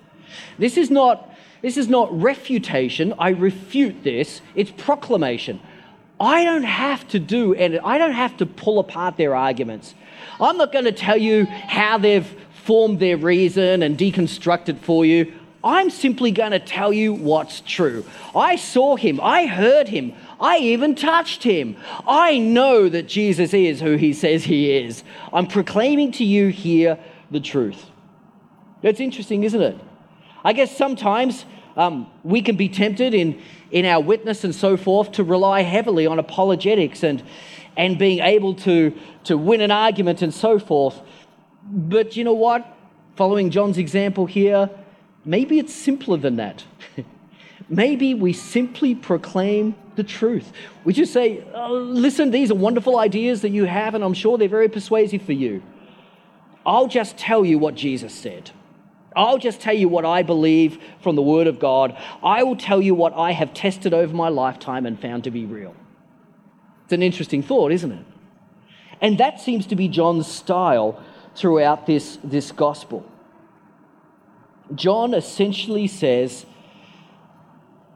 [0.58, 3.14] This is not, this is not refutation.
[3.20, 4.42] I refute this.
[4.56, 5.60] It's proclamation.
[6.20, 9.96] I don't have to do and I don't have to pull apart their arguments.
[10.40, 12.28] I'm not going to tell you how they've
[12.64, 15.34] formed their reason and deconstruct it for you.
[15.64, 18.06] I'm simply going to tell you what's true.
[18.36, 21.76] I saw him, I heard him, I even touched him.
[22.08, 25.04] I know that Jesus is who he says he is.
[25.34, 27.00] I'm proclaiming to you here
[27.32, 27.86] the truth.
[28.84, 29.78] That's interesting, isn't it?
[30.46, 31.44] I guess sometimes
[31.76, 36.06] um, we can be tempted in, in our witness and so forth to rely heavily
[36.06, 37.24] on apologetics and,
[37.76, 41.02] and being able to, to win an argument and so forth.
[41.64, 42.64] But you know what?
[43.16, 44.70] Following John's example here,
[45.26, 46.64] maybe it's simpler than that.
[47.68, 50.52] maybe we simply proclaim the truth.
[50.84, 54.38] We just say, oh, listen, these are wonderful ideas that you have, and I'm sure
[54.38, 55.64] they're very persuasive for you.
[56.68, 58.52] I'll just tell you what Jesus said.
[59.16, 61.98] I'll just tell you what I believe from the Word of God.
[62.24, 65.46] I will tell you what I have tested over my lifetime and found to be
[65.46, 65.76] real.
[66.84, 68.06] It's an interesting thought, isn't it?
[69.02, 71.02] And that seems to be John's style
[71.36, 73.06] throughout this, this gospel.
[74.74, 76.46] John essentially says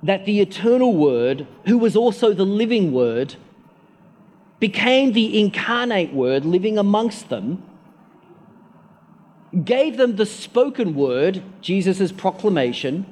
[0.03, 3.35] that the eternal Word, who was also the living Word,
[4.59, 7.63] became the incarnate Word living amongst them,
[9.63, 13.05] gave them the spoken Word, Jesus' proclamation,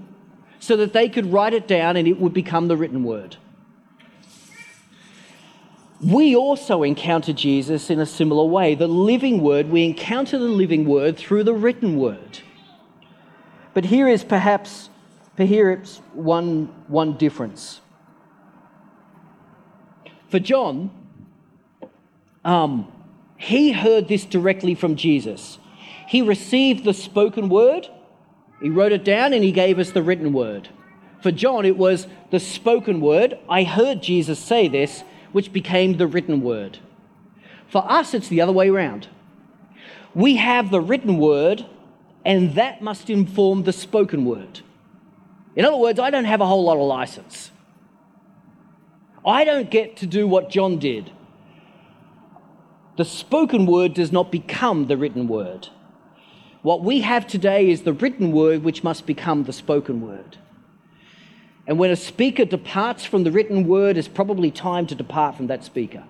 [0.60, 3.38] so that they could write it down and it would become the written Word.
[6.00, 8.76] We also encounter Jesus in a similar way.
[8.76, 12.40] The living Word, we encounter the living Word through the written Word.
[13.74, 14.90] But here is perhaps
[15.38, 17.80] perhaps one, one difference.
[20.30, 20.92] For John,
[22.44, 22.92] um,
[23.38, 25.60] he heard this directly from Jesus.
[26.08, 27.90] He received the spoken word,
[28.62, 30.70] he wrote it down, and he gave us the written word.
[31.22, 33.38] For John, it was the spoken word.
[33.50, 36.80] I heard Jesus say this, which became the written word.
[37.68, 39.08] For us, it's the other way around.
[40.16, 41.66] We have the written word,
[42.26, 44.62] and that must inform the spoken word.
[45.56, 47.52] In other words, I don't have a whole lot of license.
[49.26, 51.12] I don't get to do what John did.
[52.96, 55.70] The spoken word does not become the written word.
[56.68, 60.36] What we have today is the written word which must become the spoken word.
[61.66, 65.48] And when a speaker departs from the written word, it's probably time to depart from
[65.48, 66.04] that speaker.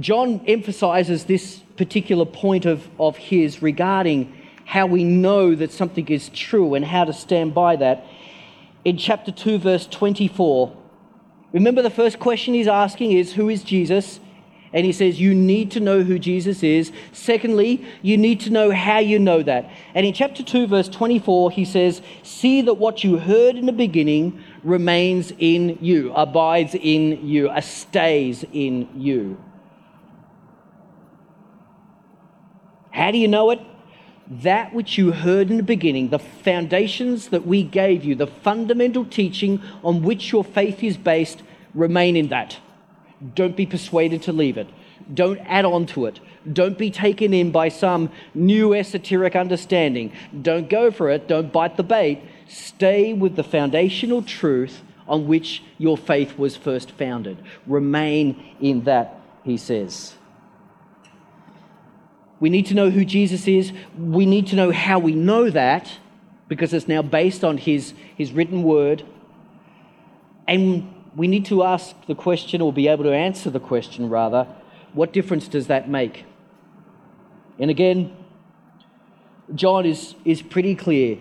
[0.00, 4.32] John emphasizes this particular point of, of his regarding
[4.64, 8.06] how we know that something is true and how to stand by that.
[8.82, 10.74] In chapter 2, verse 24,
[11.52, 14.20] remember the first question he's asking is, Who is Jesus?
[14.72, 16.92] And he says, You need to know who Jesus is.
[17.12, 19.70] Secondly, you need to know how you know that.
[19.94, 23.72] And in chapter 2, verse 24, he says, See that what you heard in the
[23.72, 29.42] beginning remains in you, abides in you, uh, stays in you.
[32.90, 33.60] How do you know it?
[34.40, 39.04] that which you heard in the beginning, the foundations that we gave you, the fundamental
[39.04, 41.42] teaching on which your faith is based,
[41.74, 42.56] remain in that.
[43.34, 44.68] Don't be persuaded to leave it.
[45.12, 46.20] Don't add on to it.
[46.52, 50.12] Don't be taken in by some new esoteric understanding.
[50.40, 51.28] Don't go for it.
[51.28, 52.22] Don't bite the bait.
[52.48, 57.42] Stay with the foundational truth on which your faith was first founded.
[57.66, 60.14] Remain in that, he says.
[62.40, 63.72] We need to know who Jesus is.
[63.96, 65.98] We need to know how we know that
[66.48, 69.04] because it's now based on his, his written word.
[70.48, 74.46] And we need to ask the question, or be able to answer the question rather,
[74.92, 76.24] what difference does that make?
[77.58, 78.16] And again,
[79.54, 81.18] John is, is pretty clear.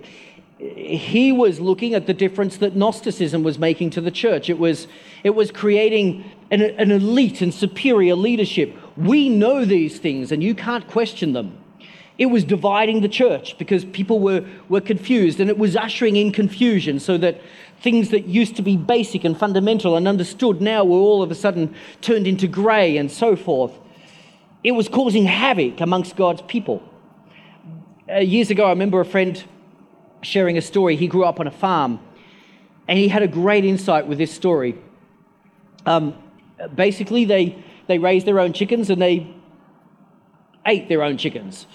[0.57, 4.49] He was looking at the difference that Gnosticism was making to the church.
[4.49, 4.87] It was,
[5.23, 10.55] it was creating an, an elite and superior leadership we know these things and you
[10.55, 11.57] can't question them.
[12.17, 16.31] It was dividing the church because people were, were confused and it was ushering in
[16.31, 17.41] confusion so that
[17.81, 21.35] things that used to be basic and fundamental and understood now were all of a
[21.35, 23.73] sudden turned into grey and so forth.
[24.63, 26.83] It was causing havoc amongst God's people.
[28.07, 29.43] Uh, years ago, I remember a friend
[30.21, 30.95] sharing a story.
[30.95, 31.99] He grew up on a farm
[32.87, 34.75] and he had a great insight with this story.
[35.85, 36.15] Um,
[36.75, 39.33] basically, they they raised their own chickens and they
[40.65, 41.65] ate their own chickens.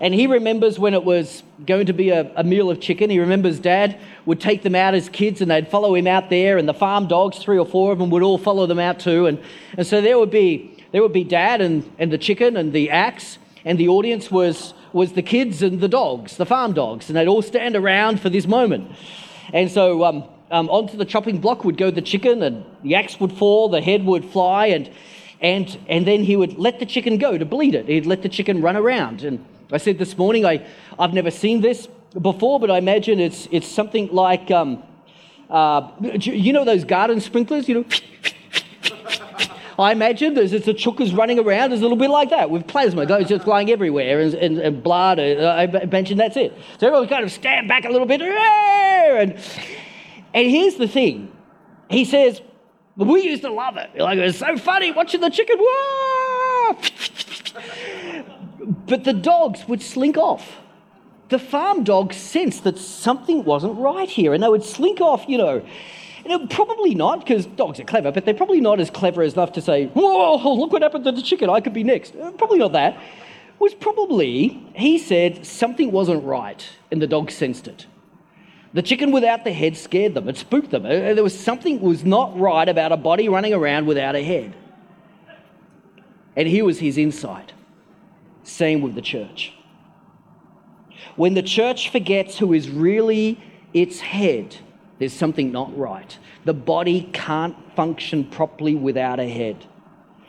[0.00, 3.08] And he remembers when it was going to be a, a, meal of chicken.
[3.08, 6.58] He remembers dad would take them out as kids and they'd follow him out there,
[6.58, 9.26] and the farm dogs, three or four of them, would all follow them out too.
[9.26, 9.40] And,
[9.76, 12.90] and so there would be there would be dad and, and the chicken and the
[12.90, 17.16] axe, and the audience was was the kids and the dogs, the farm dogs, and
[17.16, 18.90] they'd all stand around for this moment.
[19.52, 23.18] And so um, um, onto the chopping block would go the chicken, and the axe
[23.18, 24.90] would fall, the head would fly, and
[25.40, 27.86] and, and then he would let the chicken go to bleed it.
[27.86, 29.22] He'd let the chicken run around.
[29.22, 30.66] And I said this morning, I,
[30.98, 31.88] I've never seen this
[32.20, 34.82] before, but I imagine it's, it's something like, um,
[35.50, 37.84] uh, you know those garden sprinklers, you know?
[39.78, 41.72] I imagine there's it's a chookas running around.
[41.72, 44.82] It's a little bit like that with plasma goes just flying everywhere and, and, and
[44.82, 45.18] blood.
[45.18, 46.54] Uh, I imagine that's it.
[46.78, 48.22] So everyone kind of stand back a little bit.
[48.22, 49.38] And,
[50.32, 51.30] and here's the thing.
[51.90, 52.40] He says,
[52.96, 53.90] we used to love it.
[54.00, 55.58] Like, it was so funny watching the chicken.
[55.60, 56.78] Whoa!
[58.66, 60.56] But the dogs would slink off.
[61.28, 65.38] The farm dogs sensed that something wasn't right here, and they would slink off, you
[65.38, 65.64] know.
[66.24, 69.52] And probably not, because dogs are clever, but they're probably not as clever as enough
[69.52, 72.14] to say, Whoa, look what happened to the chicken, I could be next.
[72.16, 72.94] Uh, probably not that.
[72.94, 77.86] It was probably, he said, something wasn't right, and the dogs sensed it.
[78.72, 80.28] The chicken without the head scared them.
[80.28, 80.84] It spooked them.
[80.84, 84.54] Uh, there was something was not right about a body running around without a head.
[86.36, 87.54] And here was his insight.
[88.46, 89.52] Same with the church.
[91.16, 93.40] When the church forgets who is really
[93.74, 94.56] its head,
[94.98, 96.16] there's something not right.
[96.44, 99.66] The body can't function properly without a head.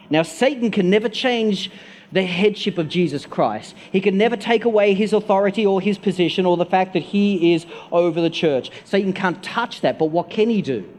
[0.10, 1.70] Now, Satan can never change
[2.12, 3.76] the headship of Jesus Christ.
[3.92, 7.54] He can never take away his authority or his position or the fact that he
[7.54, 8.72] is over the church.
[8.84, 10.90] Satan can't touch that, but what can he do?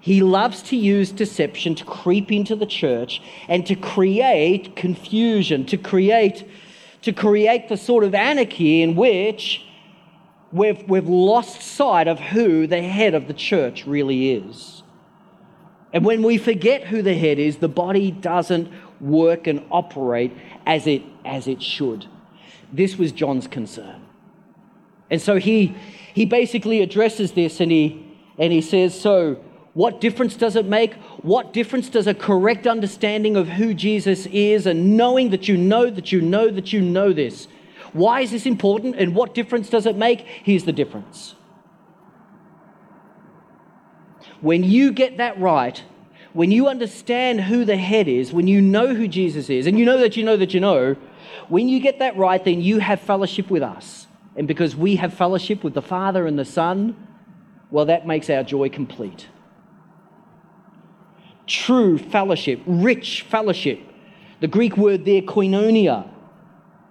[0.00, 5.76] He loves to use deception to creep into the church and to create confusion, to
[5.76, 6.48] create,
[7.02, 9.62] to create the sort of anarchy in which
[10.52, 14.82] we've, we've lost sight of who the head of the church really is.
[15.92, 20.32] And when we forget who the head is, the body doesn't work and operate
[20.64, 22.06] as it, as it should.
[22.72, 24.06] This was John's concern.
[25.10, 25.74] And so he,
[26.14, 29.42] he basically addresses this and he, and he says, So,
[29.72, 30.94] what difference does it make?
[31.22, 35.88] What difference does a correct understanding of who Jesus is and knowing that you know
[35.88, 37.46] that you know that you know this?
[37.92, 40.20] Why is this important and what difference does it make?
[40.20, 41.34] Here's the difference.
[44.40, 45.82] When you get that right,
[46.32, 49.84] when you understand who the head is, when you know who Jesus is, and you
[49.84, 50.96] know that you know that you know,
[51.48, 54.06] when you get that right, then you have fellowship with us.
[54.36, 56.96] And because we have fellowship with the Father and the Son,
[57.70, 59.26] well, that makes our joy complete.
[61.50, 63.80] True fellowship, rich fellowship.
[64.38, 66.08] The Greek word there, koinonia,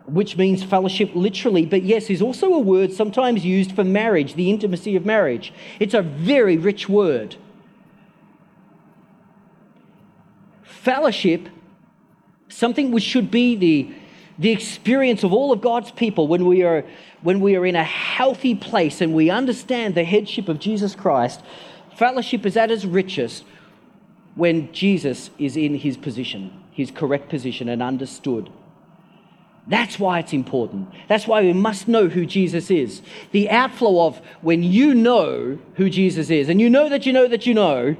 [0.06, 4.50] which means fellowship literally, but yes, is also a word sometimes used for marriage, the
[4.50, 5.54] intimacy of marriage.
[5.80, 7.38] It's a very rich word.
[10.64, 11.48] Fellowship,
[12.50, 13.94] something which should be the,
[14.38, 16.84] the experience of all of God's people when we, are,
[17.22, 21.42] when we are in a healthy place and we understand the headship of Jesus Christ.
[21.96, 23.46] Fellowship is at its richest
[24.40, 28.50] when Jesus is in his position, his correct position, and understood.
[29.68, 30.88] That's why it's important.
[31.10, 33.02] That's why we must know who Jesus is.
[33.34, 37.28] The outflow of when you know who Jesus is, and you know that you know
[37.28, 37.98] that you know,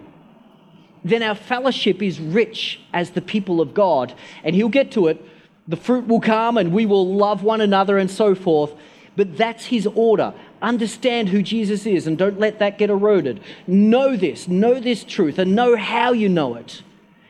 [1.04, 4.16] then our fellowship is rich as the people of God.
[4.42, 5.22] And He'll get to it.
[5.68, 8.74] The fruit will come and we will love one another and so forth.
[9.18, 10.34] But that's His order.
[10.62, 13.42] Understand who Jesus is and don't let that get eroded.
[13.68, 16.82] Know this, know this truth, and know how you know it.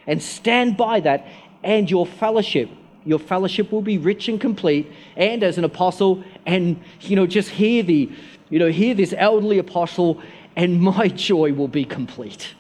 [0.08, 1.28] And stand by that,
[1.64, 2.70] and your fellowship
[3.06, 7.50] your fellowship will be rich and complete and as an apostle and you know just
[7.50, 8.12] hear the
[8.50, 10.22] you know hear this elderly apostle
[10.58, 12.54] and my joy will be complete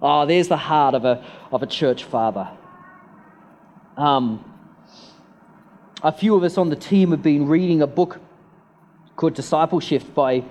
[0.00, 2.48] Oh, there's the heart of a, of a church father.
[3.96, 4.44] Um,
[6.02, 8.20] a few of us on the team have been reading a book
[9.18, 10.44] called Discipleship by,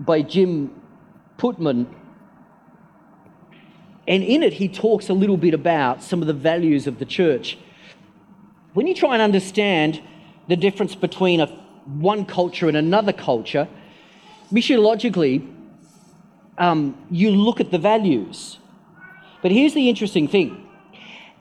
[0.00, 0.72] by Jim
[1.38, 1.86] Putman.
[4.08, 7.04] And in it, he talks a little bit about some of the values of the
[7.04, 7.58] church.
[8.74, 10.02] When you try and understand
[10.48, 11.46] the difference between a,
[11.84, 13.68] one culture and another culture,
[14.50, 15.48] missiologically,
[16.58, 18.58] um, you look at the values.
[19.42, 20.65] But here's the interesting thing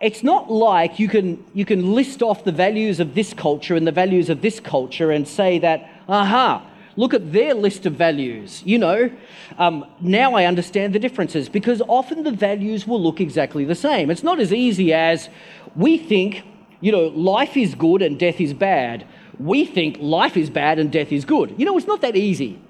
[0.01, 3.87] it's not like you can, you can list off the values of this culture and
[3.87, 8.61] the values of this culture and say that, aha, look at their list of values.
[8.65, 9.11] You know,
[9.57, 14.11] um, now I understand the differences because often the values will look exactly the same.
[14.11, 15.29] It's not as easy as
[15.75, 16.43] we think,
[16.81, 19.07] you know, life is good and death is bad.
[19.39, 21.55] We think life is bad and death is good.
[21.57, 22.61] You know, it's not that easy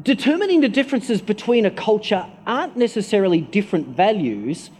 [0.00, 4.70] determining the differences between a culture aren't necessarily different values,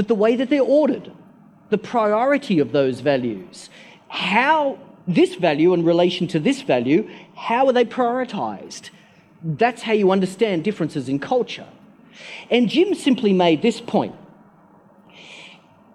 [0.00, 1.12] but the way that they're ordered,
[1.68, 3.68] the priority of those values.
[4.08, 8.88] How this value in relation to this value, how are they prioritized?
[9.44, 11.66] That's how you understand differences in culture.
[12.50, 14.14] And Jim simply made this point.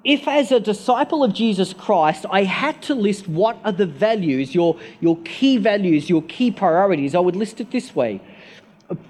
[0.04, 4.54] If, as a disciple of Jesus Christ, I had to list what are the values,
[4.54, 8.22] your, your key values, your key priorities, I would list it this way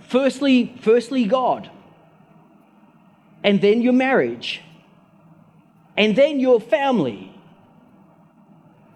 [0.08, 1.70] firstly, firstly God,
[3.44, 4.62] and then your marriage,
[5.98, 7.32] and then your family,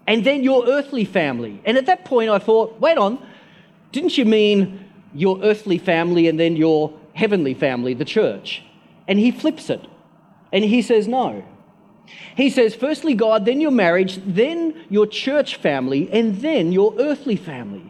[0.06, 1.60] and then your earthly family.
[1.64, 3.24] And at that point, I thought, wait on,
[3.92, 4.84] didn't you mean
[5.14, 8.62] your earthly family and then your heavenly family, the church?
[9.08, 9.86] And he flips it,
[10.52, 11.44] and he says, no.
[12.36, 17.36] He says, firstly, God, then your marriage, then your church family, and then your earthly
[17.36, 17.84] family.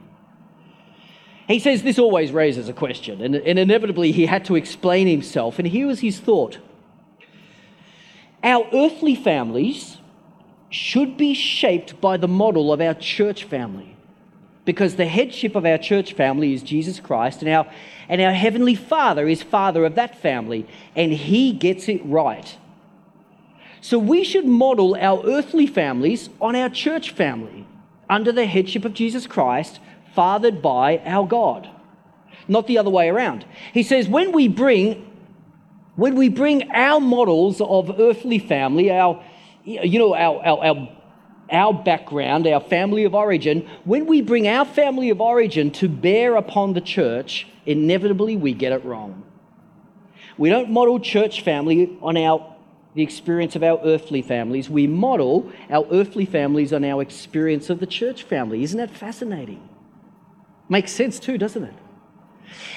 [1.49, 5.59] He says this always raises a question, and, and inevitably he had to explain himself,
[5.59, 6.59] and here was his thought.
[8.43, 9.99] Our earthly families
[10.71, 13.97] should be shaped by the model of our church family
[14.65, 17.67] because the headship of our church family is Jesus Christ, and our,
[18.09, 22.57] and our Heavenly Father is Father of that family, and He gets it right.
[23.81, 27.67] So we should model our earthly families on our church family.
[28.11, 29.79] under the headship of Jesus Christ,
[30.15, 31.71] fathered by our God.
[32.49, 33.47] Not the other way around.
[33.73, 35.10] He says, when we bring
[36.01, 39.23] when we bring our models of earthly family, our
[39.65, 40.89] you know, our, our, our,
[41.53, 46.37] our background, our family of origin, when we bring our family of origin to bear
[46.37, 49.23] upon the church, inevitably we get it wrong.
[50.39, 52.57] We don't model church family on our
[52.95, 54.71] the experience of our earthly families.
[54.71, 58.63] We model our earthly families on our experience of the church family.
[58.63, 59.69] Isn't that fascinating?
[60.69, 61.75] Makes sense too, doesn't it?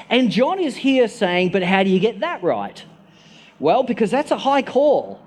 [0.10, 2.84] And John is here saying, but how do you get that right?
[3.64, 5.22] Well, because that's a high call.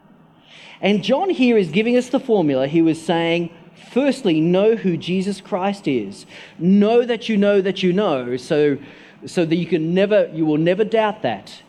[0.80, 2.68] and John here is giving us the formula.
[2.68, 3.52] He was saying,
[3.90, 6.26] firstly, know who Jesus Christ is.
[6.60, 8.78] Know that you know that you know, so,
[9.26, 11.60] so that you can never, you will never doubt that.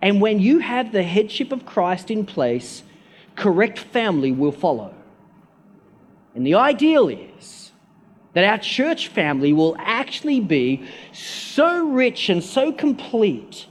[0.00, 2.84] And when you have the headship of Christ in place,
[3.34, 4.94] correct family will follow.
[6.36, 7.72] And the ideal is
[8.34, 13.66] that our church family will actually be so rich and so complete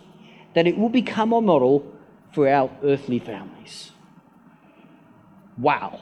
[0.56, 1.86] that it will become a model
[2.34, 3.92] for our earthly families.
[5.58, 6.02] Wow.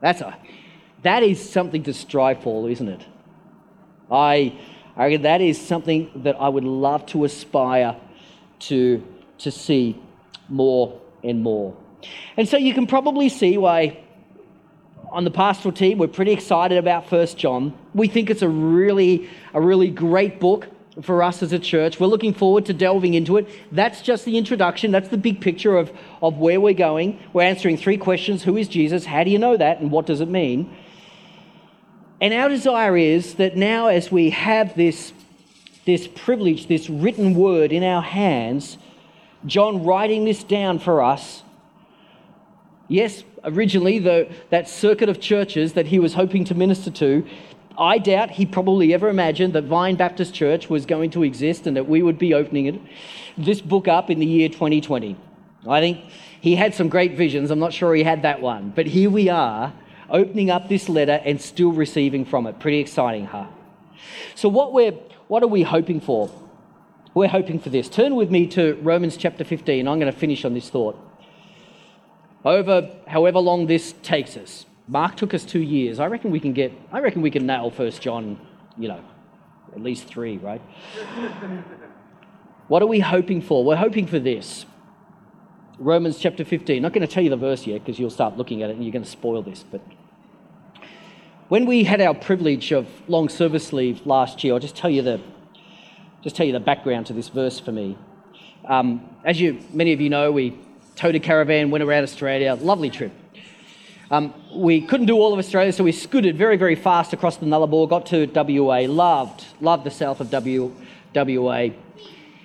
[0.00, 0.38] That's a
[1.02, 3.06] that is something to strive for, isn't it?
[4.10, 4.58] I,
[4.96, 7.96] I that is something that I would love to aspire
[8.60, 9.04] to,
[9.38, 10.00] to see
[10.48, 11.76] more and more.
[12.36, 14.04] And so you can probably see why
[15.10, 17.76] on the pastoral team we're pretty excited about First John.
[17.94, 20.68] We think it's a really, a really great book
[21.02, 22.00] for us as a church.
[22.00, 23.48] We're looking forward to delving into it.
[23.70, 24.90] That's just the introduction.
[24.90, 25.92] That's the big picture of,
[26.22, 27.20] of where we're going.
[27.32, 29.04] We're answering three questions Who is Jesus?
[29.04, 29.80] How do you know that?
[29.80, 30.74] And what does it mean?
[32.20, 35.12] And our desire is that now, as we have this,
[35.86, 38.76] this privilege, this written word in our hands,
[39.46, 41.44] John writing this down for us.
[42.88, 47.24] Yes, originally, the, that circuit of churches that he was hoping to minister to,
[47.78, 51.76] I doubt he probably ever imagined that Vine Baptist Church was going to exist and
[51.76, 52.80] that we would be opening it,
[53.38, 55.16] this book up in the year 2020.
[55.66, 56.04] I think
[56.40, 57.52] he had some great visions.
[57.52, 58.72] I'm not sure he had that one.
[58.74, 59.72] But here we are,
[60.10, 62.58] opening up this letter and still receiving from it.
[62.58, 63.46] Pretty exciting, huh?
[64.34, 64.92] So, what, we're,
[65.28, 66.30] what are we hoping for?
[67.14, 67.88] We're hoping for this.
[67.88, 69.86] Turn with me to Romans chapter 15.
[69.86, 70.98] I'm going to finish on this thought.
[72.44, 76.00] Over however long this takes us, Mark took us two years.
[76.00, 78.40] I reckon we can get, I reckon we can nail First John,
[78.78, 79.04] you know,
[79.74, 80.62] at least three, right?
[82.68, 83.62] what are we hoping for?
[83.62, 84.64] We're hoping for this.
[85.78, 86.80] Romans chapter 15.
[86.80, 88.84] Not going to tell you the verse yet because you'll start looking at it and
[88.84, 89.62] you're going to spoil this.
[89.62, 89.82] But
[91.48, 95.02] when we had our privilege of long service leave last year, I'll just tell you
[95.02, 95.20] the,
[96.22, 97.98] just tell you the background to this verse for me.
[98.64, 100.58] Um, as you, many of you know, we
[100.96, 102.54] towed a caravan, went around Australia.
[102.54, 103.12] Lovely trip.
[104.10, 107.44] Um, we couldn't do all of Australia, so we scooted very, very fast across the
[107.44, 110.74] Nullarbor, got to WA, loved, loved the south of w,
[111.14, 111.68] WA.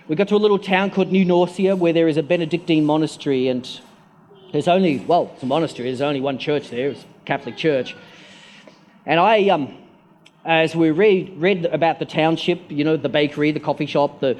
[0.09, 3.47] We got to a little town called New Norcia where there is a Benedictine monastery,
[3.47, 3.79] and
[4.51, 7.95] there's only, well, it's a monastery, there's only one church there, it's a Catholic church.
[9.05, 9.77] And I, um,
[10.43, 14.37] as we read, read about the township, you know, the bakery, the coffee shop, the,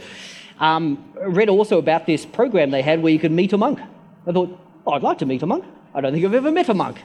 [0.60, 3.80] um, read also about this program they had where you could meet a monk.
[4.28, 5.64] I thought, oh, I'd like to meet a monk.
[5.94, 7.02] I don't think I've ever met a monk.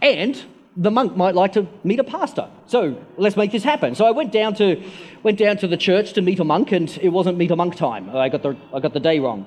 [0.00, 0.40] And
[0.76, 2.48] the monk might like to meet a pastor.
[2.66, 3.94] So let's make this happen.
[3.96, 4.80] So I went down to,
[5.24, 7.74] went down to the church to meet a monk, and it wasn't meet a monk
[7.74, 8.10] time.
[8.14, 9.46] I got the, I got the day wrong.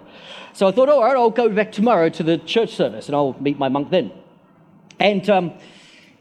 [0.54, 3.34] So I thought, all right, I'll go back tomorrow to the church service and I'll
[3.40, 4.12] meet my monk then.
[5.00, 5.54] And, um,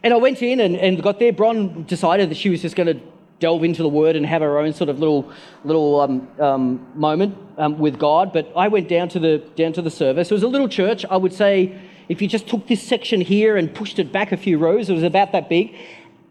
[0.02, 1.32] and I went in and, and got there.
[1.32, 3.00] Bron decided that she was just going to
[3.40, 5.32] delve into the word and have her own sort of little,
[5.64, 8.32] little um, um, moment um, with God.
[8.32, 10.30] But I went down to, the, down to the service.
[10.30, 11.76] It was a little church, I would say
[12.11, 14.94] if you just took this section here and pushed it back a few rows, it
[14.94, 15.76] was about that big,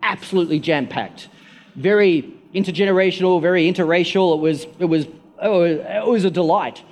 [0.03, 1.29] absolutely jam packed.
[1.77, 4.35] Very intergenerational, very interracial.
[4.35, 5.07] It was, it, was,
[5.41, 6.83] oh, it was a delight.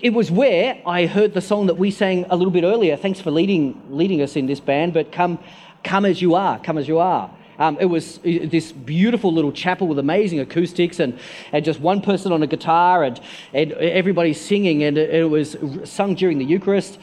[0.00, 2.96] It was where I heard the song that we sang a little bit earlier.
[2.96, 5.38] Thanks for leading, leading us in this band, but come,
[5.84, 7.30] come as you are, come as you are.
[7.58, 11.18] Um, it was this beautiful little chapel with amazing acoustics and,
[11.52, 13.20] and just one person on a guitar and,
[13.52, 15.54] and everybody singing, and it, it was
[15.84, 16.98] sung during the Eucharist.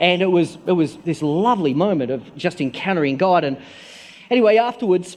[0.00, 3.44] And it was, it was this lovely moment of just encountering God.
[3.44, 3.58] And
[4.30, 5.16] anyway, afterwards,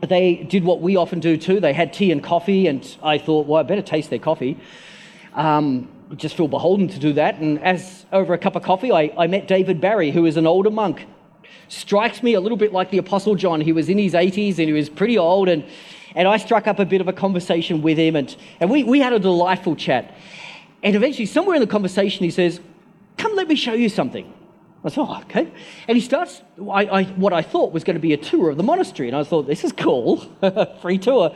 [0.00, 1.60] they did what we often do too.
[1.60, 4.58] They had tea and coffee, and I thought, well, I better taste their coffee.
[5.34, 7.38] Um, just feel beholden to do that.
[7.38, 10.46] And as over a cup of coffee, I, I met David Barry, who is an
[10.46, 11.06] older monk.
[11.68, 13.60] Strikes me a little bit like the Apostle John.
[13.60, 15.64] He was in his 80s and he was pretty old, and,
[16.14, 19.00] and I struck up a bit of a conversation with him, and, and we, we
[19.00, 20.14] had a delightful chat.
[20.82, 22.60] And eventually, somewhere in the conversation, he says,
[23.16, 24.32] Come, let me show you something.
[24.84, 25.50] I said, oh, okay.
[25.88, 28.56] And he starts I, I, what I thought was going to be a tour of
[28.56, 29.08] the monastery.
[29.08, 30.18] And I thought, this is cool,
[30.82, 31.34] free tour.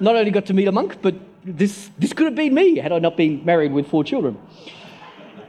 [0.00, 1.14] Not only got to meet a monk, but
[1.44, 4.38] this, this could have been me had I not been married with four children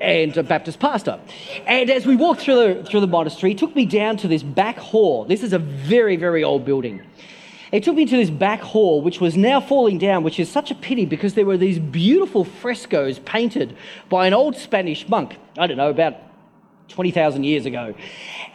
[0.01, 1.20] and a Baptist pastor.
[1.65, 4.43] And as we walked through the, through the monastery, he took me down to this
[4.43, 5.26] back hall.
[5.26, 7.01] This is a very, very old building.
[7.72, 10.72] He took me to this back hall, which was now falling down, which is such
[10.72, 13.78] a pity because there were these beautiful frescoes painted
[14.09, 16.15] by an old Spanish monk, I don't know, about
[16.88, 17.93] 20,000 years ago.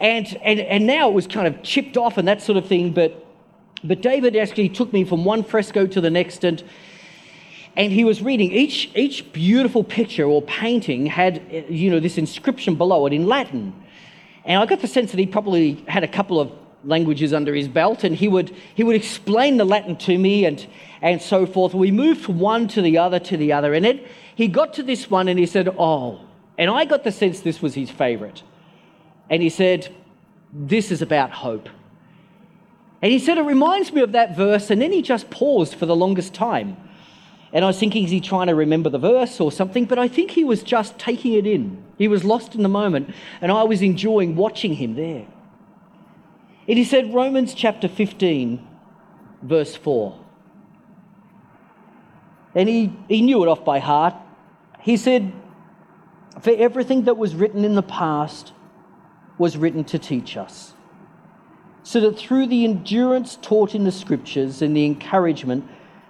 [0.01, 2.91] And, and, and now it was kind of chipped off and that sort of thing.
[2.91, 3.25] But,
[3.83, 6.43] but David actually took me from one fresco to the next.
[6.43, 6.61] And,
[7.77, 12.75] and he was reading each, each beautiful picture or painting had you know this inscription
[12.75, 13.73] below it in latin
[14.45, 16.51] and i got the sense that he probably had a couple of
[16.85, 20.67] languages under his belt and he would he would explain the latin to me and
[21.01, 23.99] and so forth we moved from one to the other to the other and then
[24.35, 26.21] he got to this one and he said oh
[26.57, 28.43] and i got the sense this was his favorite
[29.29, 29.93] and he said
[30.53, 31.67] this is about hope
[33.01, 35.85] and he said it reminds me of that verse and then he just paused for
[35.85, 36.77] the longest time
[37.55, 39.85] and I was thinking, is he trying to remember the verse or something?
[39.85, 41.81] But I think he was just taking it in.
[41.97, 45.25] He was lost in the moment, and I was enjoying watching him there.
[46.67, 48.65] It is said, Romans chapter 15,
[49.43, 50.19] verse 4.
[52.55, 54.15] And he, he knew it off by heart.
[54.79, 55.31] He said,
[56.41, 58.53] For everything that was written in the past
[59.37, 60.73] was written to teach us,
[61.83, 65.65] so that through the endurance taught in the scriptures and the encouragement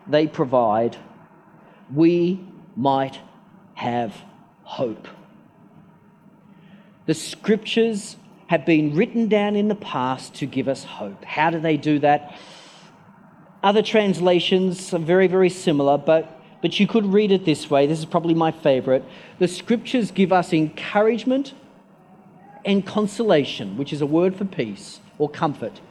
[0.07, 0.95] they provide,
[1.93, 2.45] we
[2.75, 3.19] might
[3.73, 4.15] have
[4.63, 5.07] hope.
[7.07, 8.17] The scriptures
[8.55, 11.25] have been written down in the past to give us hope.
[11.25, 12.37] How do they do that?
[13.61, 17.85] Other translations are very, very similar, but, but you could read it this way.
[17.85, 19.03] This is probably my favorite.
[19.39, 21.53] The scriptures give us encouragement
[22.63, 25.81] and consolation, which is a word for peace or comfort.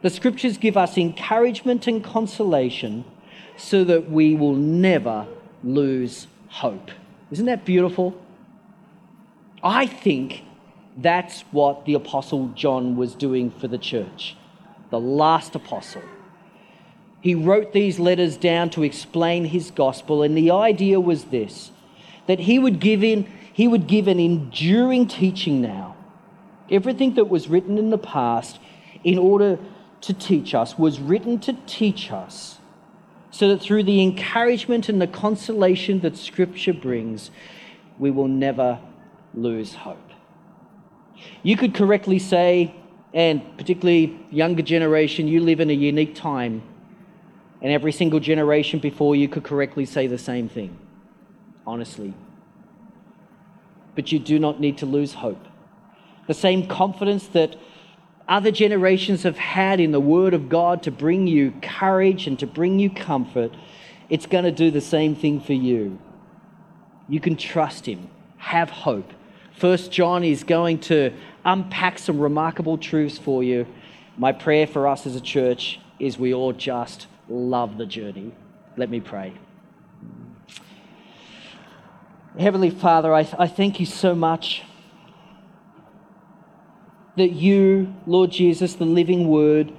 [0.00, 3.04] The scriptures give us encouragement and consolation
[3.58, 5.26] so that we will never
[5.62, 6.90] lose hope.
[7.30, 8.18] Isn't that beautiful?
[9.62, 10.44] I think
[10.98, 14.36] that's what the Apostle John was doing for the church,
[14.90, 16.02] the last apostle.
[17.20, 21.70] He wrote these letters down to explain his gospel, and the idea was this
[22.26, 25.96] that he would give in, he would give an enduring teaching now.
[26.70, 28.58] Everything that was written in the past
[29.02, 29.58] in order
[30.02, 32.58] to teach us was written to teach us
[33.30, 37.30] so that through the encouragement and the consolation that Scripture brings,
[37.98, 38.78] we will never
[39.32, 40.07] lose hope.
[41.42, 42.74] You could correctly say,
[43.14, 46.62] and particularly younger generation, you live in a unique time,
[47.62, 50.78] and every single generation before you could correctly say the same thing,
[51.66, 52.14] honestly.
[53.94, 55.44] But you do not need to lose hope.
[56.26, 57.56] The same confidence that
[58.28, 62.46] other generations have had in the Word of God to bring you courage and to
[62.46, 63.56] bring you comfort,
[64.10, 65.98] it's going to do the same thing for you.
[67.08, 69.10] You can trust Him, have hope.
[69.58, 71.12] First John is going to
[71.44, 73.66] unpack some remarkable truths for you.
[74.16, 78.32] My prayer for us as a church is we all just love the journey.
[78.76, 79.34] Let me pray.
[82.38, 84.62] Heavenly Father, I, I thank you so much
[87.16, 89.72] that you, Lord Jesus, the living word,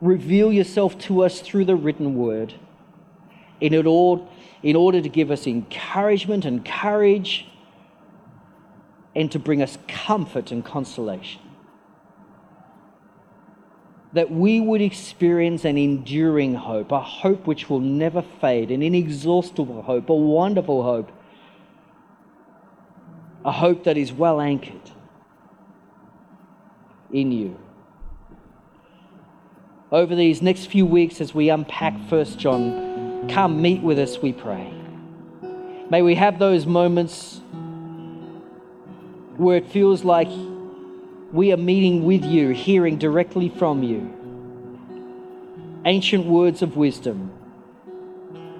[0.00, 2.54] reveal yourself to us through the written word
[3.60, 4.28] in, it all,
[4.64, 7.46] in order to give us encouragement and courage
[9.18, 11.42] and to bring us comfort and consolation.
[14.12, 19.82] That we would experience an enduring hope, a hope which will never fade, an inexhaustible
[19.82, 21.10] hope, a wonderful hope,
[23.44, 24.88] a hope that is well anchored
[27.12, 27.58] in you.
[29.90, 34.32] Over these next few weeks, as we unpack 1 John, come meet with us, we
[34.32, 34.72] pray.
[35.90, 37.40] May we have those moments
[39.38, 40.28] where it feels like
[41.32, 44.12] we are meeting with you, hearing directly from you.
[45.84, 47.30] Ancient words of wisdom,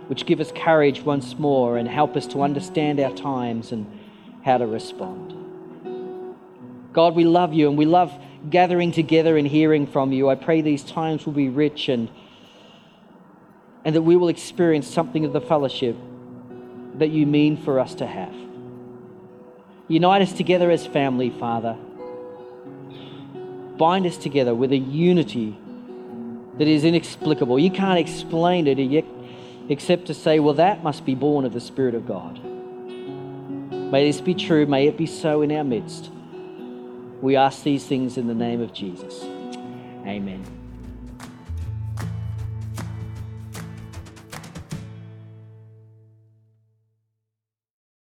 [0.07, 3.87] which give us courage once more and help us to understand our times and
[4.45, 5.35] how to respond.
[6.93, 8.12] God, we love you and we love
[8.49, 10.29] gathering together and hearing from you.
[10.29, 12.09] I pray these times will be rich and,
[13.85, 15.97] and that we will experience something of the fellowship
[16.95, 18.47] that you mean for us to have.
[19.89, 21.76] Unite us together as family, Father.
[23.78, 25.57] Bind us together with a unity
[26.59, 27.59] that is inexplicable.
[27.59, 29.05] You can't explain it
[29.68, 32.39] except to say, well, that must be born of the Spirit of God.
[33.91, 34.66] May this be true.
[34.66, 36.11] May it be so in our midst.
[37.22, 39.22] We ask these things in the name of Jesus.
[40.05, 40.58] Amen.